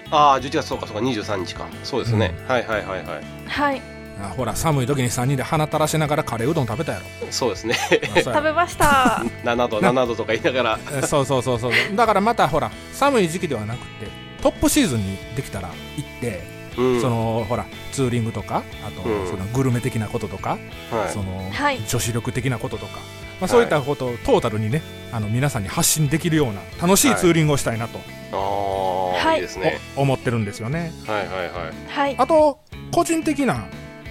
[0.09, 1.01] ああ11月そうかそうか。
[1.01, 1.67] 23日か。
[1.83, 3.23] そうですね、はいはいはいはい。
[3.47, 3.81] はい。
[4.19, 7.05] あほら、寒い時に3人で鼻垂らしながらカレーうどん食べたやろ。
[7.31, 7.75] そうですね。
[8.23, 9.23] 食べました。
[9.43, 10.79] 7度7度とか言いながら。
[10.91, 11.71] えそうそうそうそう。
[11.95, 14.06] だからまたほら寒い時期ではなくて
[14.47, 15.67] トップシーズンにできたら
[15.97, 16.41] 行って、
[16.77, 17.01] うん。
[17.01, 19.27] そのほらツーリングとかあと、うん。
[19.27, 20.57] そのグルメ的なこととか、
[20.89, 21.09] はい。
[21.09, 21.83] そのはい。
[21.85, 22.93] 女子力的なこととか、
[23.41, 24.81] まあ、そういったことをトータルにね
[25.11, 27.99] あの皆さんに発信できるような楽しいツーリングをしたいなと、
[28.31, 29.35] はい。
[29.35, 29.79] いいですね。
[29.97, 30.93] お思ってるんですよね。
[31.05, 31.73] はいはいはい。
[31.89, 32.15] はい。
[32.17, 32.61] あと
[32.93, 33.65] 個人的な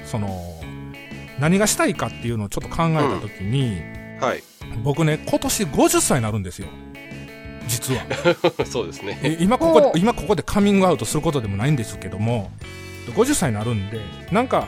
[0.04, 0.60] その
[1.38, 3.80] 何がしたいかっていうのをちょっと考えた時に、
[4.20, 4.42] はい。
[4.84, 6.68] 僕ね今年50歳になるんですよ
[7.66, 8.02] 実は。
[8.66, 9.18] そうですね。
[9.22, 12.50] え今ここ今ここでカミングアウトすることでもないんですけども
[13.08, 14.00] 50歳になるんで
[14.30, 14.66] なんか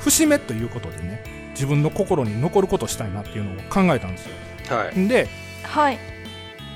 [0.00, 4.76] 節目ということでね自分の心に残ることしたいなっていうのを考えたんですよ。
[4.76, 5.08] はい。
[5.08, 5.28] で
[5.62, 5.98] はい。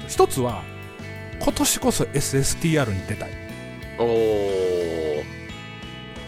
[0.08, 0.62] 一つは
[1.40, 3.30] 今年こそ SSTR に出たい。
[3.98, 5.22] おお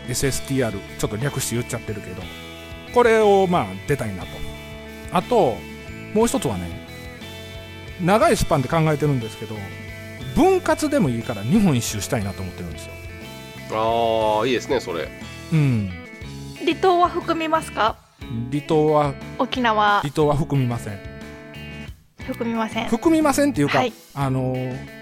[0.09, 2.23] SSTR ちょっと略して言っちゃってるけど
[2.95, 4.29] これをまあ出たいなと。
[5.13, 5.57] あと
[6.15, 6.86] もう一つはね
[8.01, 9.55] 長いスパンで考えてるんですけど
[10.35, 12.93] 分割でもいいから日本一周したいなと思ってるんですよ。
[13.73, 15.09] ああいいですねそれ。
[15.53, 15.91] うん。
[16.65, 17.97] 離島は含みますか？
[18.51, 20.01] 離島は沖縄。
[20.01, 20.99] 離島は含みません。
[22.27, 22.89] 含みません。
[22.89, 23.93] 含みませんっていうか、はい。
[24.15, 24.97] あのー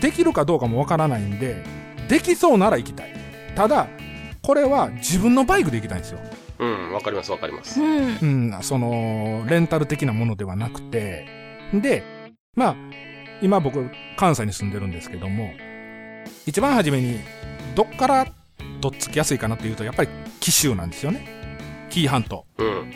[0.00, 1.62] できるかどうかもわからないんで、
[2.08, 3.12] できそうなら行きたい。
[3.54, 3.86] ただ、
[4.40, 6.20] これは自分のバイクで行きたいんですよ。
[6.58, 7.78] うん、わかりますわかります。
[7.78, 8.18] うん。
[8.22, 11.26] うん、その、レンタル的なものではなくて、
[11.74, 12.02] で、
[12.56, 12.76] まあ、
[13.40, 15.52] 今僕、関西に住んでるんですけども、
[16.46, 17.20] 一番初めに、
[17.76, 18.26] どっから
[18.80, 20.08] とっつきやすいかなっていうと、やっぱり
[20.40, 21.26] 紀州なんですよね。
[21.90, 22.44] 紀伊半島。
[22.58, 22.92] うん。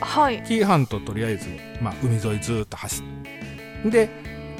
[0.00, 0.42] はい。
[0.42, 1.48] 紀伊半島とりあえず、
[1.80, 3.90] まあ、海沿いずーっと走って。
[3.90, 4.10] で、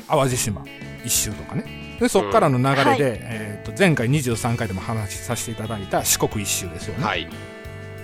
[0.07, 0.64] 淡路島
[1.05, 1.64] 一周とかね。
[1.99, 7.05] で、そっからの流れで、うんはいえっ、と、前回23回でも話しさせていただいた四国一周ですよね。
[7.05, 7.29] はい。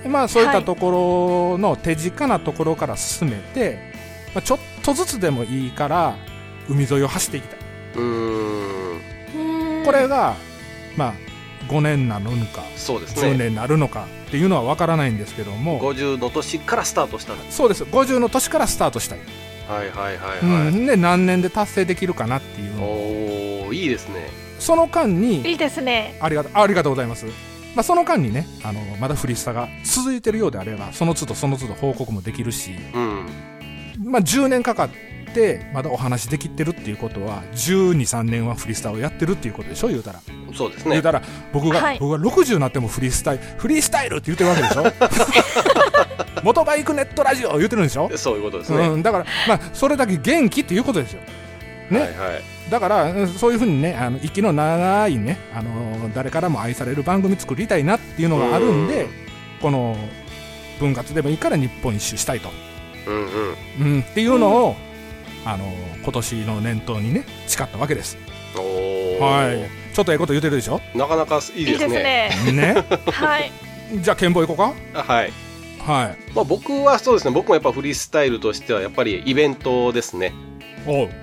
[0.03, 3.79] でまあそういっはいたところの手近なところから進めて、
[4.35, 4.59] まあ、ちょっ
[4.89, 6.17] とずつでもいいから
[6.67, 7.59] 海沿いを走っていきたい。
[7.97, 9.85] うーん。
[9.85, 10.35] これが、
[10.97, 11.15] まあ
[11.69, 13.37] 5年なのか、そうです10ね。
[13.37, 17.35] 年なるのかっていうのは分からないんですけども、50の年からスタートした。
[17.51, 17.85] そうです。
[17.85, 19.19] 50の年からスタートしたい。
[19.69, 20.69] はいはいはいはい。
[20.69, 22.87] うん、で、何年で達成できるかなっていうのを
[23.67, 24.31] おー、いいですね。
[24.59, 26.17] その間に、いいですね。
[26.21, 27.27] ありがとう、ありがとうございます。
[27.75, 33.27] まあ、その間にね、あの、まだフリスタが続いてるようであれば、その都度その都度報告もできるし、うん。
[34.05, 34.89] まあ、10年かかっ
[35.35, 40.21] て、まだお話できてるっていうことは、12、3年はフリースタイルをやってるっていうことでしょ言うたら。
[40.57, 41.03] そうですね言う。
[41.03, 41.23] たら、
[41.53, 44.85] 僕が、はい僕が60になってもフリースタイル、フリースタイルって言ってるわけでしょ？
[46.45, 48.11] 元バイクネットラジオ言ってるんでしょ？
[48.17, 48.87] そういうことですね。
[48.89, 51.21] うん、だから、まあ、それだけ元気っていうことですよ。
[51.91, 52.43] ねはいはい。
[52.71, 59.07] だから、うんそういうふうにね、あの、息の長いね、あの、誰からも愛される番組作りたいなっていうのがあるんで、
[59.61, 59.97] この、
[60.79, 62.51] 分割でもいいから日本一周したいと。
[63.09, 63.93] うんうん。
[63.95, 64.77] うん、っていうのを、
[65.45, 65.65] あの、
[66.03, 68.17] 今年の念頭にね、誓ったわけです。
[69.21, 69.95] はい。
[69.95, 70.81] ちょっとええこと言ってるでしょ？
[70.95, 72.31] なかなかいいいいですね。
[72.31, 72.75] ですね。
[72.75, 72.85] ね。
[73.07, 73.51] はい。
[73.97, 75.33] じゃあ、剣棒行こうあはい。
[75.85, 76.17] かはい。
[76.35, 80.33] まあ僕はそうですね、僕もやっぱフリースタイルとしてはやっぱりイベントですね。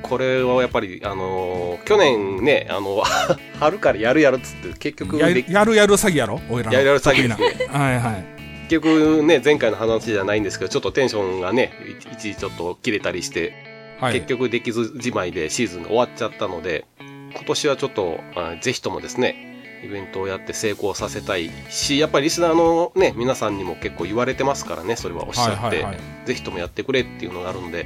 [0.03, 3.01] これはやっぱり、あのー去年ね、あの、
[3.59, 6.39] 春からやるやるっつって結局やでるやるやる詐欺やろ？
[6.49, 7.35] おいらのやるやる詐欺な。
[7.35, 8.34] はいはい。
[8.67, 13.53] 結局ね、前回の話じゃないんですけど、ちょっとテンションがね、い一時ちょっと切れたりして、
[13.99, 14.13] はい。
[14.13, 27.85] 結局できずじまいでシーズンが終わっちゃったので、今年はちょっと、あぜひともですね、イベントをやって成功させたいし、やっぱりリスナーのね、皆さんにも結構言われてますからね、それはおっしゃって、はいはいはいぜひともやってくれっていうのがあるんで、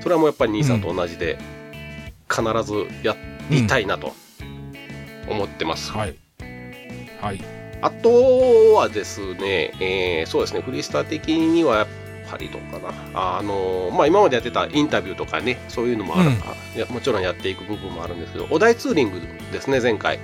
[0.00, 1.36] それはもうやっぱり兄さんと同じで、
[2.30, 3.16] 必ずや
[3.50, 4.14] りたいなと
[5.28, 5.90] 思ってます。
[5.90, 6.14] はい。
[7.20, 7.55] はい。
[7.82, 11.86] あとはですね、えーそうですね、フリースター的にはやっ
[12.30, 12.92] ぱりどうかな。
[13.38, 19.20] あのまあ、今までやってたインタビューとかね、そういうのもある、うんもちろんやっていく部分もあるんですけど、お題ツーリング
[19.52, 20.18] ですね、前回。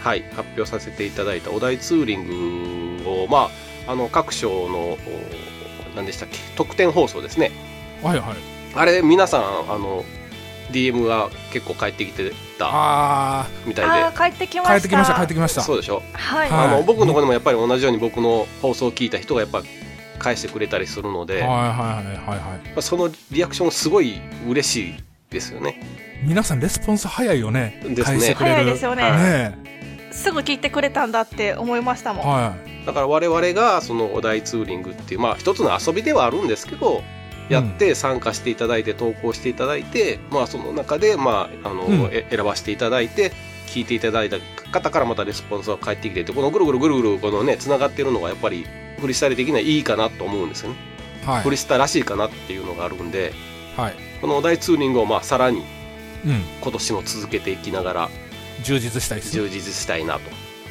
[0.00, 3.50] はい、発表させていただいたお題ツーリングを、ま
[3.86, 4.98] あ、あの、各賞の、お
[5.96, 7.50] 何でしたっけ、特典放送ですね。
[8.02, 8.36] はいはい。
[8.74, 10.04] あれ、皆さん、あの、
[10.70, 14.16] DM が結構返ってきてたあみたいで。
[14.16, 14.74] 帰ってきました。
[14.74, 15.62] ー、帰ってきました、帰ってきました。
[15.62, 16.02] そうでしょ？
[16.12, 16.50] はい。
[16.50, 19.62] はいあの僕の方でもやっぱり同じように僕の放送を聞いた人がやっぱ
[20.18, 22.72] 返してくれたりするので、はいまはいはいはいはい。
[22.76, 24.94] あそのリアクションすごい嬉しい
[25.30, 25.80] ですよね。
[26.24, 27.80] 皆さんレスポンス早いよね。
[27.84, 28.54] ですね返してくれる。
[28.56, 29.68] 早いですよねはいね
[30.10, 32.26] すぐ聞いてくれたんだって思いましたもん。
[32.26, 32.54] は
[32.86, 37.02] だから我々がそのお題ツーリングっていうまあ一つの遊びではあるんですけど、
[37.48, 43.32] やって参加していただいて投稿していただいて、まあその中でまああの、選ばせていただいて
[43.66, 44.38] 聞いていただいた
[44.70, 48.66] 方からまたレスポンスが返ってきててこのぐるぐるぐるぐるこのねつながってるのがやっぱり
[48.98, 50.76] フリースタイル的にはいいかなと思うんですよね。
[51.24, 51.26] い。
[51.26, 51.56] はいフリ。
[51.56, 53.32] ースタらしいかなっていうのがあるんで。
[53.76, 53.94] はい。
[54.20, 55.62] このお題ツーリングをまあさらに
[56.26, 56.42] うん。
[56.60, 58.10] 今年も続けていきながら
[58.62, 59.42] 充実したいですね。
[59.42, 60.20] 充実したいなと。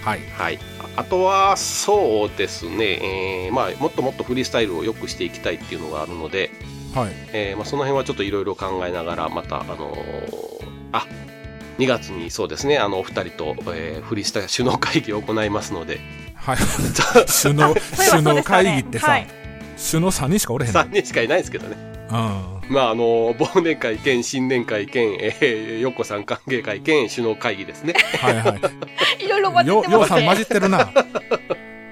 [0.01, 0.19] はい。
[0.37, 0.59] はい。
[0.97, 6.51] ああとは、そうですね、えーまあ、もっともっとフリースタイルを良くしていきたいっていうのがあるので、
[6.93, 7.11] はい。
[7.33, 11.05] えーまあ、その辺はちょっといろいろ考えながら、また、あのーあ、
[11.77, 15.99] 2月にそうですね、あの、お二人と、えーフリースタイル首脳会議を行いますので、
[16.35, 16.57] はい。
[17.41, 19.27] 首脳、首脳会議ってさ、はい
[19.77, 20.81] 首脳3人しかおれへんの。
[20.81, 21.96] 3人しかいないですけどね。
[22.09, 22.73] うん。
[22.73, 27.93] まあ、あのー忘年会兼新年会兼、えー、よっこさん歓迎会兼首脳会議ですね。
[28.19, 28.61] はいはい。
[29.25, 30.43] いろいろ混じっよ、てますようさん混じね。
[30.43, 30.91] ってるな。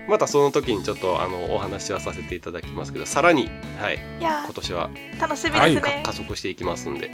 [0.08, 3.50] またその時にちょっと、あの、お話はさせていただきますけど、さらに、
[3.82, 6.04] はい、今年はー楽しみですはいね。
[6.06, 7.10] 加速していきますんで。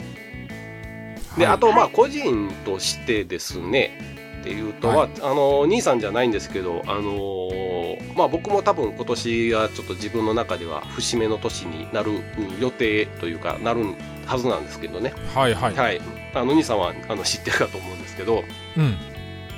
[1.38, 4.11] で、はいあと、まあ、はい個人としてですね、
[4.42, 13.84] っていうと、はいまあ、あの、兄さんじゃないんですけど、あのーまあ、僕も多分今年がちょっと自分の中では節目の年になるうん予定というか、なる
[14.26, 15.14] はずなんですけどね。
[15.34, 15.74] はいはい。
[15.74, 16.00] はい。
[16.34, 18.42] あの、兄さんは、あの、知ってるかと思うんですけど、
[18.76, 18.96] うん。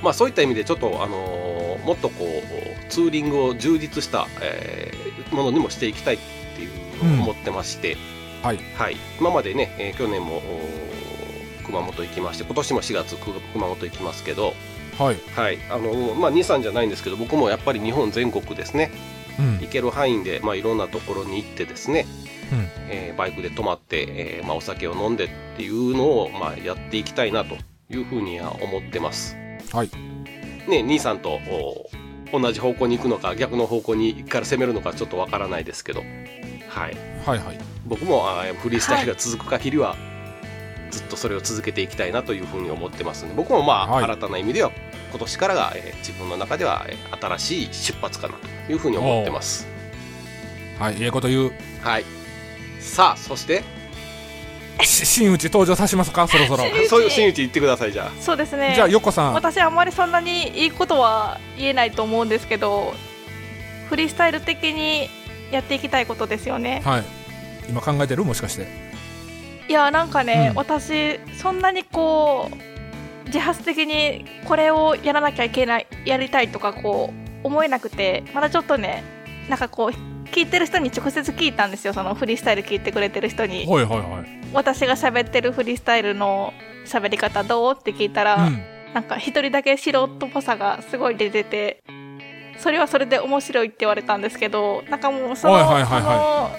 [0.03, 5.05] まあ、そういった意味でちょっと、あのーもっとこう、ツーリングを充実した、えー
[5.35, 6.17] ものにもしていきたいっ
[6.55, 7.97] ていうのを思ってまして、
[8.43, 8.59] はい。
[8.75, 10.41] はい、今までね、えー去年も
[11.65, 14.53] 熊本行きまして今年も4月く熊本行きますけど
[14.97, 15.17] はい。
[15.35, 18.91] はいあのまあ23じゃないんですけど僕もやっぱり日本全国ですね
[19.39, 19.59] うん。
[19.59, 22.05] 行ける範囲で、まあ、いろんなところに行ってですね、
[22.51, 22.67] うん。
[22.89, 27.55] えーバイクで泊まって、えーまあ、お酒を飲んでっていうのを、まあ、やっていきたいなと
[27.89, 29.37] いうふうには思ってます。
[29.71, 29.89] はい。
[30.67, 31.39] ね兄さんと
[32.33, 36.01] お同じ方向に行くのか逆の方向にから攻めるのかちょっとわからないですけど、
[36.67, 37.59] はい、はいはい。
[37.85, 39.95] 僕もあーフリースタイルが続く限りは、
[40.95, 44.71] ずっとそれを続けていきたいなというふうに思ってますので僕もまあ、はい新たな意味では
[45.11, 48.35] 今年からが、えー自分の中では、えー新しい出発かな
[48.67, 49.67] というふうに思ってます。
[50.79, 51.53] はい、ええこと言う。
[51.81, 52.05] はい。
[52.79, 53.63] さあ、そして、
[54.83, 56.63] し真打ち登場させますか、そろそろ。
[56.65, 59.33] 真打ちそういう真打ち言ってください、じゃそうですねじゃあ、よっこさん。
[59.33, 62.93] 私あんまりそんなにいいことは言えないと思うんですけど
[63.89, 65.09] フリースタイル的に
[65.51, 67.03] やっていきたいことですよねはい。
[67.69, 68.25] 今考えてる？
[68.25, 68.84] もしかして。
[69.67, 70.55] いやなんかね、うん。
[70.57, 77.13] 私そんなにこう自発的にこれをやらなきゃいけないやりたいとかこ
[77.43, 79.03] う思えなくてまだちょっとね
[79.49, 79.89] なんかこう
[80.29, 81.93] 聞いてる人に直接聞いたんですよ。
[81.93, 83.65] そのフリースタイル聞いてくれてる人に。
[83.65, 84.45] はいはいはい。
[84.53, 86.53] 私が喋ってるフリースタイルの
[86.85, 87.75] 喋り方どう？
[87.77, 88.61] って聞いたら、うん。
[88.93, 91.83] なんか一人だけ素人っぽさがすごい出てて
[92.57, 96.57] それはそれで面白いって言われたんですけどなんかもうその、はいはいはいは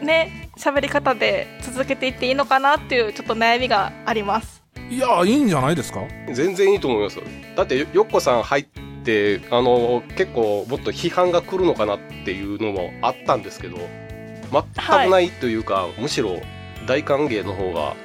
[0.00, 6.00] そのね喋り方で続けていっていいのかなっていうちょっと悩みがありますいや、いいんじゃないですか？
[6.00, 6.32] あ。
[6.32, 7.18] 全然いいと思います。
[7.56, 8.64] だってよ、よっこさん入っ
[9.02, 13.78] て、あの、結構もっと批判が来るのかなっていうのもあったんですけど、
[14.52, 16.38] 全くないというか、むしろ
[16.86, 17.96] 大歓迎の方が、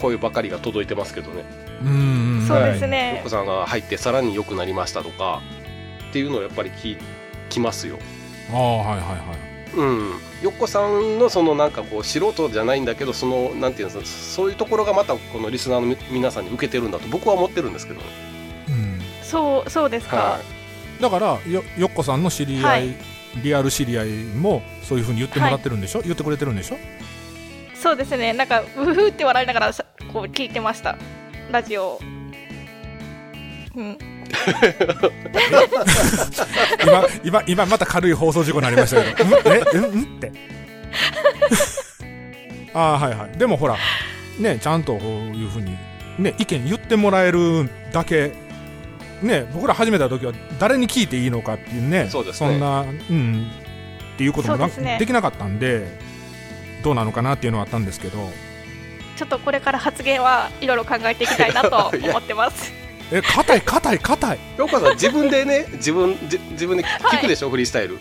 [0.00, 1.44] 声ばかりが届いてますけどね。
[1.82, 2.44] うん。
[2.48, 5.42] そうですはいよっねこ、さんが入ってさらに良くなりましたとか、
[6.08, 6.96] っていうのをやっぱり聞
[7.50, 7.98] きますよ。
[8.50, 9.47] ああ、はいはいはい。
[9.74, 10.10] うん、
[10.42, 18.00] よっこさんのそのなんかこう素人じゃないんだけどそのなんていうんですかそういうところがまたこのリスナーのみ皆さんに受けてるんだと僕は思ってるんですけど。
[18.00, 18.06] ね。
[18.68, 19.00] うん。
[19.22, 20.40] そうそうですか、は
[21.00, 22.94] だから、よ、よっこさんの知り合い、はい
[23.42, 26.78] リアル知り合いも、そういうふうに言ってもらってるんでしょ、言ってくれてるんでしょ？
[27.74, 28.32] そうですね。
[28.32, 29.72] なんかうふって笑いながら
[30.12, 30.96] こう聞いてました。
[31.52, 31.84] ラジオ。
[31.84, 32.00] を
[33.76, 33.98] うん
[36.82, 39.52] 今、今、 今また軽い放送事故になりましたけど、う ん？
[39.52, 39.84] え、うん？
[39.84, 40.02] うん？
[40.02, 40.32] って。
[42.74, 43.38] ああ、はいはい。
[43.38, 43.76] でもほら、
[44.38, 45.76] ね、ちゃんとこういうふうに、
[46.18, 48.32] ね、意見言ってもらえるだけ、
[49.22, 52.56] ね、僕ら始めた時は誰に聞いていいのかっていうね、そうですね。
[52.56, 53.50] んな、うん、
[54.14, 54.96] っていうこともね。
[54.98, 55.86] できなかったんで、
[56.84, 58.30] どうなのかなっていうのはあったんですけど、
[59.16, 62.72] ちょっとこれから発言はいろいろ考えていきたいなと思ってます
[63.10, 64.38] え、硬い硬い硬い。
[64.58, 67.98] よっこさん自分でね自分じ自分で聞くでしょ、フリースタイル。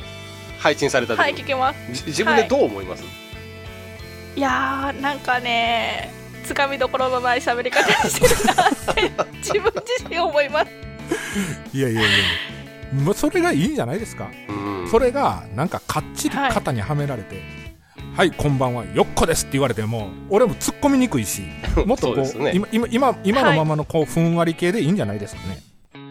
[0.59, 1.93] 配信された時に、はい聞きます。
[1.93, 3.03] じ自分でどう思います、
[4.35, 4.41] い。
[4.41, 6.11] やーなんかね
[6.43, 10.71] つかみどころのない喋り方してるなって自分自身思います。
[11.73, 13.13] いやいやいや。
[13.13, 14.29] それがいいんじゃないですか？
[14.49, 14.51] う
[14.85, 14.89] ん。
[14.89, 17.45] それがなんかかっちり肩にはめられて、はい、
[18.35, 21.43] こんばんは、よっこですって言われても、俺も突っ込みにくいし、
[21.85, 25.59] もっとこう、ね今、今、今今のままのこう、ふんわり系でいいんじゃないですかね。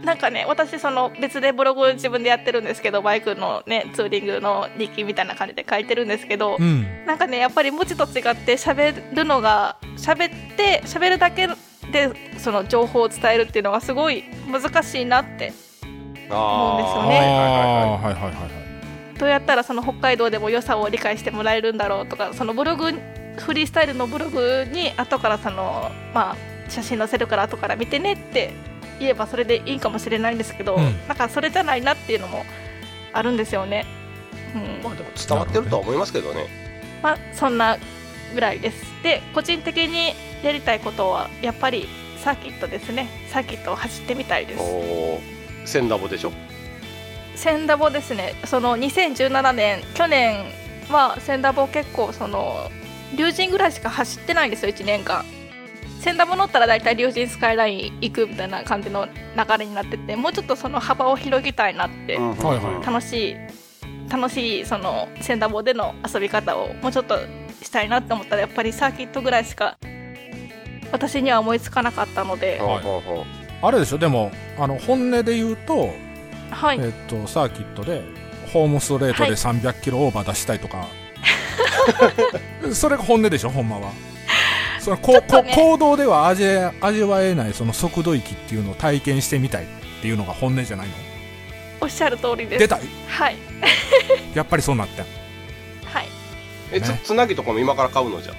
[0.05, 6.87] なんかね私その別でブログ自分でやってるんですけどバイクのねツーリングの日記みたいな感じで書いてるんですけど、うん。
[7.07, 11.49] なんかねやっぱり文字と違って喋るのが喋って喋るだけ
[11.91, 15.53] でその情報を伝えるっていうのがすごい難しいなって
[16.31, 18.66] 思うんですよねああはいはいはいー、はいはいはいはい。
[19.19, 22.93] どうやったらその北海道でも良さを理解してもらえるんだろうとかそのブログ
[23.39, 26.37] フリースタイルのブログに後からそのまあ
[26.69, 28.53] 写真載せるから後から見てねって
[28.99, 32.45] 言えばそれでいいかもしれないんですけど、うんなんかそれじゃないなっていうのも
[33.12, 33.85] あるんですよね。
[34.55, 36.47] うんまあでも伝わってるとは思いますけどね
[37.03, 37.79] まあそんな
[38.35, 38.85] ぐらいです。
[39.03, 41.89] で個人的にやりたいことはやっぱり
[42.23, 44.61] サーキットですねサーキットを走ってみたいです。
[44.61, 45.21] おー
[45.67, 46.33] センダボでしょ
[47.37, 48.34] センダボですね。
[48.47, 50.47] その2017年去年
[50.91, 52.70] はセンダボ結構その
[53.16, 55.24] 龍神ぐらいしか走ってないんですよ1年間。
[56.01, 62.30] センダボ乗ったら大体龍神スカイライン行くみたいな感じの流れになっててもうちょっとその幅を広げたいなって、うん。
[62.37, 62.87] はいはい。
[62.87, 63.37] 楽しい
[64.11, 67.18] 楽しいそのセンダボでの遊び方をもうちょっと
[67.62, 69.76] したいなって思ったらやっぱりサーキットぐらいしか
[70.93, 73.24] 私には思いつかなかったので、ほうほうほ
[73.62, 75.91] あれでしょ、でも、あの、本音で言うと、
[76.51, 78.03] はい、えっと、サーキットで、
[78.53, 79.33] ホームストレートではい。
[79.33, 80.87] 300キロオーバー出したいとか、
[82.73, 83.93] それが本音でしょ、ほんまは。
[84.81, 85.21] それこね。
[85.29, 89.67] こ行動では味わ味わえないその速度域っていうのを体験してみたいっ
[90.01, 90.95] ていうのが本音じゃないの？
[91.81, 92.59] おっしゃる通りです。
[92.61, 92.79] 出た？
[93.09, 93.37] はい。
[94.33, 95.05] やっぱりそうなってん。
[95.85, 96.09] はい。
[96.71, 97.01] えつね。
[97.03, 98.33] つなぎとかも今から買うのじゃ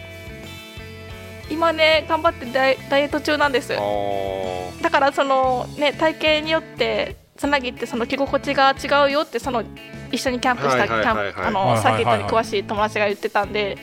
[1.50, 3.70] 今ね頑張ってダイダイエット中なんです。
[4.82, 9.64] だからそのね体型によってつなぎってその着心地が違うよってその
[10.12, 13.78] 一緒にキャンプしたサーキットに詳しい友達が言ってたんで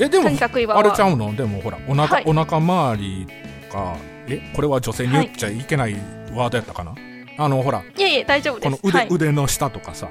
[0.00, 1.34] え、でも、とにかく今はあれちゃうの？
[1.34, 3.26] でもほら、お腹、はいお腹周り
[3.70, 3.96] か、
[4.28, 5.94] え、これは女性に言っちゃいけない
[6.32, 6.94] ワードやったかな、
[7.36, 9.08] あの、ほら、いえいえ大丈夫でこの腕、すはい。
[9.10, 10.08] 腕の下とかさ。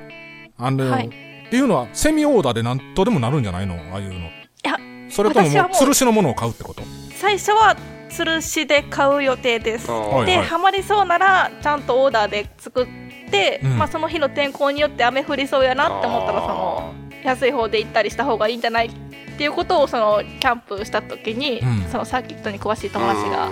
[0.57, 1.07] あの、はい。
[1.07, 1.09] っ
[1.49, 3.75] ていうのは、セミオーダーでなんとでもなるんじゃないの？
[3.93, 4.15] ああいうの。
[4.15, 4.21] い
[4.63, 4.77] や
[5.09, 6.83] それとももう吊るしのものを買うってこと？
[7.15, 7.77] 最初は
[8.09, 12.87] 吊るしで買う予定ですで、はいはいハマりそうならちゃんとオーダーで作っ
[13.31, 16.93] て、うんまあ、その日の天候によって雨降りそうやなって思ったらその
[17.23, 18.91] 安い方で行ったりした方がいいんじゃないっ
[19.37, 23.49] ていうことをそのキャンプした時に、うんそのサーキットに詳しい友達が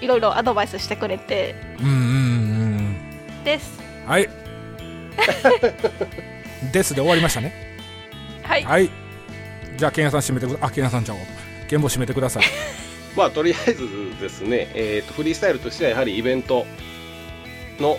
[0.00, 4.10] いろいろアドバイスしてくれてうんうんうんですうん。
[4.10, 4.28] はい。
[6.72, 7.52] ですで終わりましたね。
[8.42, 8.90] はいはい。
[9.76, 11.22] じゃあ、ケンヤさん締めてくだあ、ケンヤさんちゃうわ。
[11.68, 12.42] ケンボ締めてください。
[13.18, 13.88] まあとりあえず
[14.20, 16.66] ですね、えー、とフリースタイルとしてはやはりイベント
[17.80, 17.98] の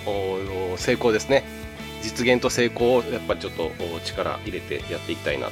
[0.74, 1.43] お成功ですね。
[2.01, 5.51] 実現と成功をやっぱりちょっとお力入れてやっていきたいなと。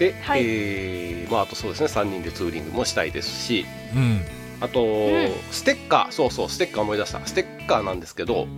[0.00, 0.42] で、はい。
[0.44, 3.64] えーまああとそうですね3人でツーリングもしたいですし
[3.94, 4.20] うん。
[4.60, 5.30] あと、ん。
[5.52, 7.24] ステッカーそうそうステッカー思い出した。
[7.24, 8.48] ステッカーなんですけど、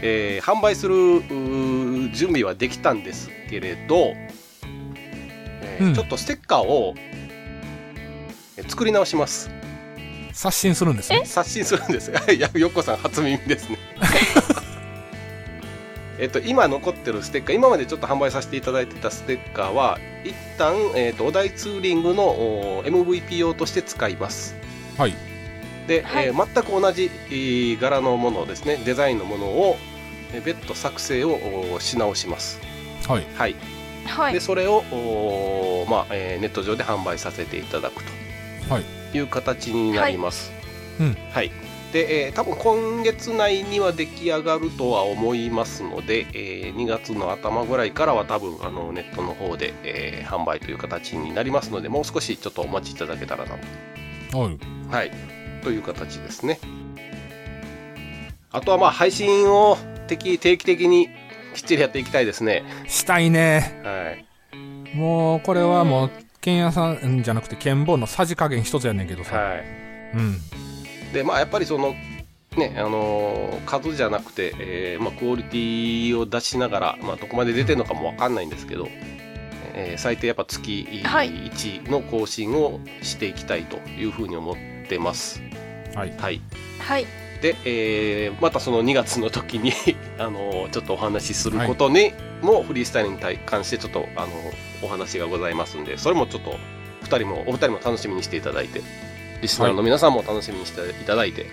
[0.00, 0.94] えー販売する
[2.12, 4.14] 準備はできたんですけれど、
[5.62, 5.94] えーうん。
[5.94, 7.11] ちょっとステッカーをえー
[8.68, 9.50] 作り直します。
[10.32, 11.22] 刷新するんですね。
[11.24, 12.10] 刷新するんです。
[12.32, 13.78] いやよっこさん初耳ですね。
[16.18, 24.54] えっと今残ってるステッカー今までちょっと販売させていただいてたステッカーは一旦、えっとお題ツーリングのお MVP 用として使います。
[24.96, 25.14] はい。
[25.86, 26.26] で、はい。
[26.26, 28.76] えー全く同じ、えー柄のものですね。
[28.84, 29.76] デザインのものを
[30.32, 32.60] えー別途作成をおし直します。
[33.08, 33.26] はい。
[33.36, 33.56] はい。
[34.06, 34.32] はい。
[34.32, 34.84] でそれを、
[35.88, 38.10] まあえーネット上で販売させていただくと。
[38.10, 38.16] は
[38.78, 39.16] い。
[39.16, 40.52] いう形になります。
[41.00, 41.50] うんはい。
[41.92, 53.56] で、えー多分今月内には出来上がるとは思いますので、えー2月の頭ぐらいからは多分あのネットの方で、えー販売という形になりますので、もう少しちょっとお待ちいただけたらな
[54.30, 54.38] と。
[54.38, 54.58] はい。
[54.90, 55.10] はい。
[55.62, 56.58] という形ですね。
[58.50, 59.76] あとはまあ配信を
[60.08, 61.08] 定定期的に
[61.54, 62.64] きっちりやっていきたいですね。
[62.86, 63.80] したいね。
[63.84, 64.96] はい。
[64.96, 66.10] もう、これはもう、
[66.42, 69.36] ケンヤさんじゃなくて、ケンボのさじ加減一つやねんけどさ。
[69.36, 69.64] はい。
[70.14, 70.38] うん。
[71.12, 71.94] でまあやっぱりその
[72.56, 78.88] ねあのー数じゃなくて、えーまあ、クオリティを出しながら、まあ、どこまで出てるのかもわかんないんですけど、
[79.74, 84.56] えー最低やっぱ月はい1の更新をしていきたいというふうに思っ
[84.88, 85.40] てます。
[85.94, 86.10] はい。
[86.18, 86.40] はい、
[86.80, 87.06] はい
[87.42, 89.72] で、えーまたその2月の時に
[90.18, 94.30] あのーちょっとお話しすることにも、フリースタイルに対関してちょっと、あのー
[94.84, 96.58] お話がございますんでそれもちょっと
[97.04, 98.80] 2人もお二人も楽しみにしていただいて
[99.40, 101.46] リスナーの皆さんも楽しみにしていただいて、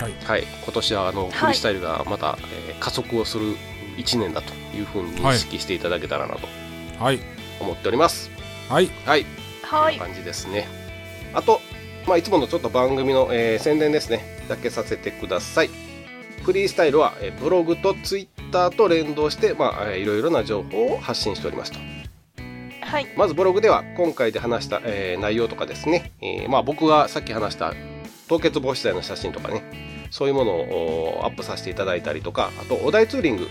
[0.00, 0.12] はい。
[0.24, 3.56] はい、今年はあの、フリースタイルがまた、えー加速をする
[3.96, 6.48] 1年だというふうに認識していただけたらなと
[7.02, 7.20] はい。
[7.60, 8.30] 思っております。
[8.68, 8.88] はい。
[9.04, 9.26] はい、
[9.62, 10.68] はいこんな感じですね。
[11.34, 11.60] あと、
[12.06, 15.70] まあ、いつものちょっと番組の、えー宣伝ですね、だけさせてください。
[16.42, 21.78] フリースタイルは、えーブログとツイッターと連動して、まあ、えーいろいろな情報を発信しておりますと。
[22.80, 27.74] はいまずブログでは今回で話した、えー内容とかですね、えーまあ、僕がさっき話した
[28.28, 29.62] 凍結防止剤の写真とかね
[30.10, 33.46] そういうものをおアップさせていただいたりとかあとお題ツーリング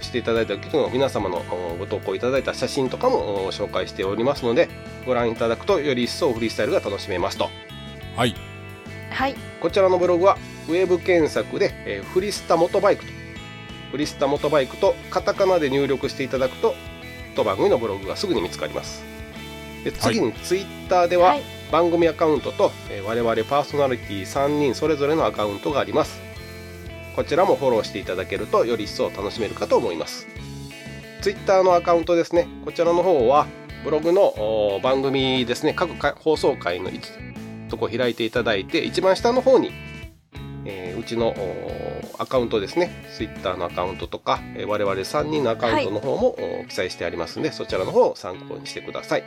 [0.00, 4.68] していただいた時の皆様のおご投稿いただいた写真とかもお紹介しておりますので
[5.04, 7.48] ご覧いただくとより一層フリースタイルが楽しめますと
[8.16, 8.34] はい。
[9.16, 9.34] はい。
[9.62, 10.36] こちらのブログは
[10.68, 13.10] ウェブ検索で、えーフリスタモトバイクと
[13.90, 16.74] フリスタモトバイクとカタカナで入力していただくと
[17.34, 19.02] 当番組のブログがすぐに見つかります。
[19.84, 21.42] で次にツイッターでは、はい。
[21.72, 26.20] 番組アカウントと、えー我々パーソナリティ3人それぞれのアカウントがあります。
[27.14, 30.26] こちらもフォローしていただけるとより一層楽しめるかと思います。
[31.22, 32.46] ツイッターのアカウントですね。
[32.66, 33.46] こちらの方は
[33.82, 35.72] ブログのお番組ですね。
[35.72, 37.10] 各か放送回の一
[37.68, 39.70] とこ開いていただいて一番下の方に、
[40.64, 42.90] えーうちのおアカウントですね。
[43.14, 49.24] ツイッターのアカウントとか、えー我々3人のアカウントの方も、お記載してありますのでそちらの方を参考にしてください。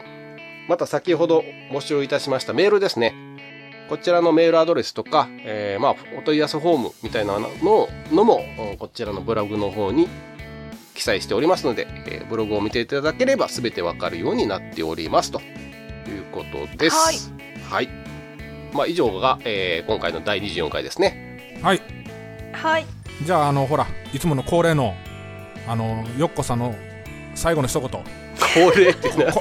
[0.68, 3.14] また先ほど募集いたしましたメールですね。
[3.90, 7.50] こちらのメールアドレスとか、えーまあ、お問い合わせフォームみたいなの
[8.12, 8.42] のも
[8.74, 10.08] おこちらのブログの方に
[10.94, 15.32] 記載しておりますので、えーブログを見ていただければ全てわかるようになっております。
[15.32, 15.44] とい
[16.20, 17.32] うことです。
[17.70, 18.09] はい。
[18.74, 21.60] まあ、以上が、えー今回の第24回ですね。
[21.62, 21.82] はい。
[22.54, 22.86] はい
[23.26, 24.96] じゃあ、あの、ほら、いつもの恒例の、
[25.68, 26.74] あの、よっこさんの
[27.36, 27.90] 最後の一言。
[27.90, 29.34] 恒例ってな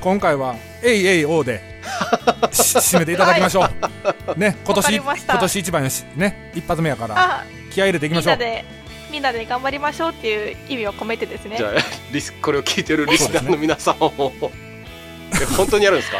[0.00, 1.60] 今回は、えいえいおうで。
[2.52, 4.38] し締めていただきましょう。
[4.38, 8.36] ね、 今わか年、今年一番やし、ね、一発目やから、あ、気合い入れていきましょう。
[8.36, 8.64] みんなで、
[9.10, 11.64] みんなで頑張りましょうっていう意味を込めてですねじ。
[11.64, 11.72] ゃあ
[12.12, 14.12] リスこれを聞いてるリスナーの皆さんも
[15.40, 16.18] え本当にやるんですか？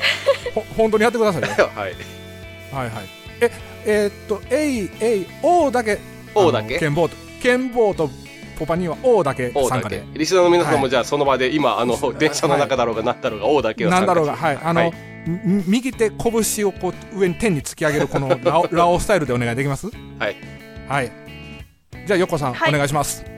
[0.54, 1.48] ほ本当にやってくださいよ。
[1.74, 1.94] はい
[2.72, 3.06] はいはい。
[3.40, 3.50] え、
[3.84, 5.98] えーっと、えい、えい、O だけ、
[6.34, 6.78] O だけ？
[6.78, 8.10] 剣棒と、剣棒と
[8.58, 10.04] ポパには O だけ O だけ参加で。
[10.14, 14.58] リスナーの皆さんはいもじゃあその場で今あの電車の中だろうが何だろうが O だけを参加なんだろうが、はい。
[14.62, 14.92] あの、はい
[15.44, 19.88] み右手拳をこう上に天に突き上げるこのラオラオスタイルでお願いできます？
[20.20, 20.36] はい
[20.88, 21.10] はい。
[22.06, 23.35] じゃあ、横さん、はいお願いします。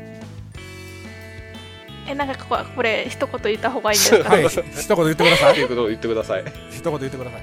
[2.09, 4.31] え、なんかこここれ一言言った方がいいんですか？
[4.31, 4.49] はい。
[4.49, 5.53] ひ一言言ってください。
[5.53, 6.45] っていうことを言ってください。
[6.71, 7.43] 一言言ってください。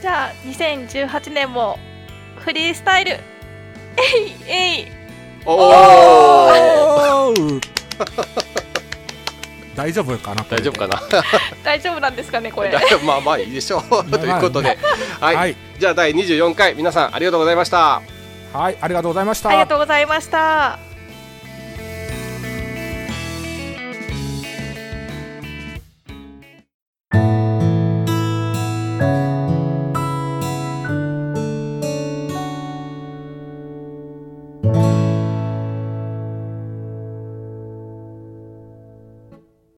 [0.00, 1.78] じゃあ、2018年も
[2.38, 3.18] フリースタイル、え
[4.18, 4.86] いえい。
[5.44, 5.58] おお
[7.30, 7.60] おー。
[9.76, 11.00] 大丈夫かな大丈夫かな？
[11.64, 12.72] 大丈夫なんですかね、これ？
[13.04, 13.82] まあまあいいでしょう。
[14.10, 14.76] ということで。
[15.20, 15.56] はい、はい。
[15.78, 18.02] じゃあ第24回皆さんありがとうございました。
[18.52, 19.48] はい、ありがとうございました。
[19.48, 20.78] ありがとうございました。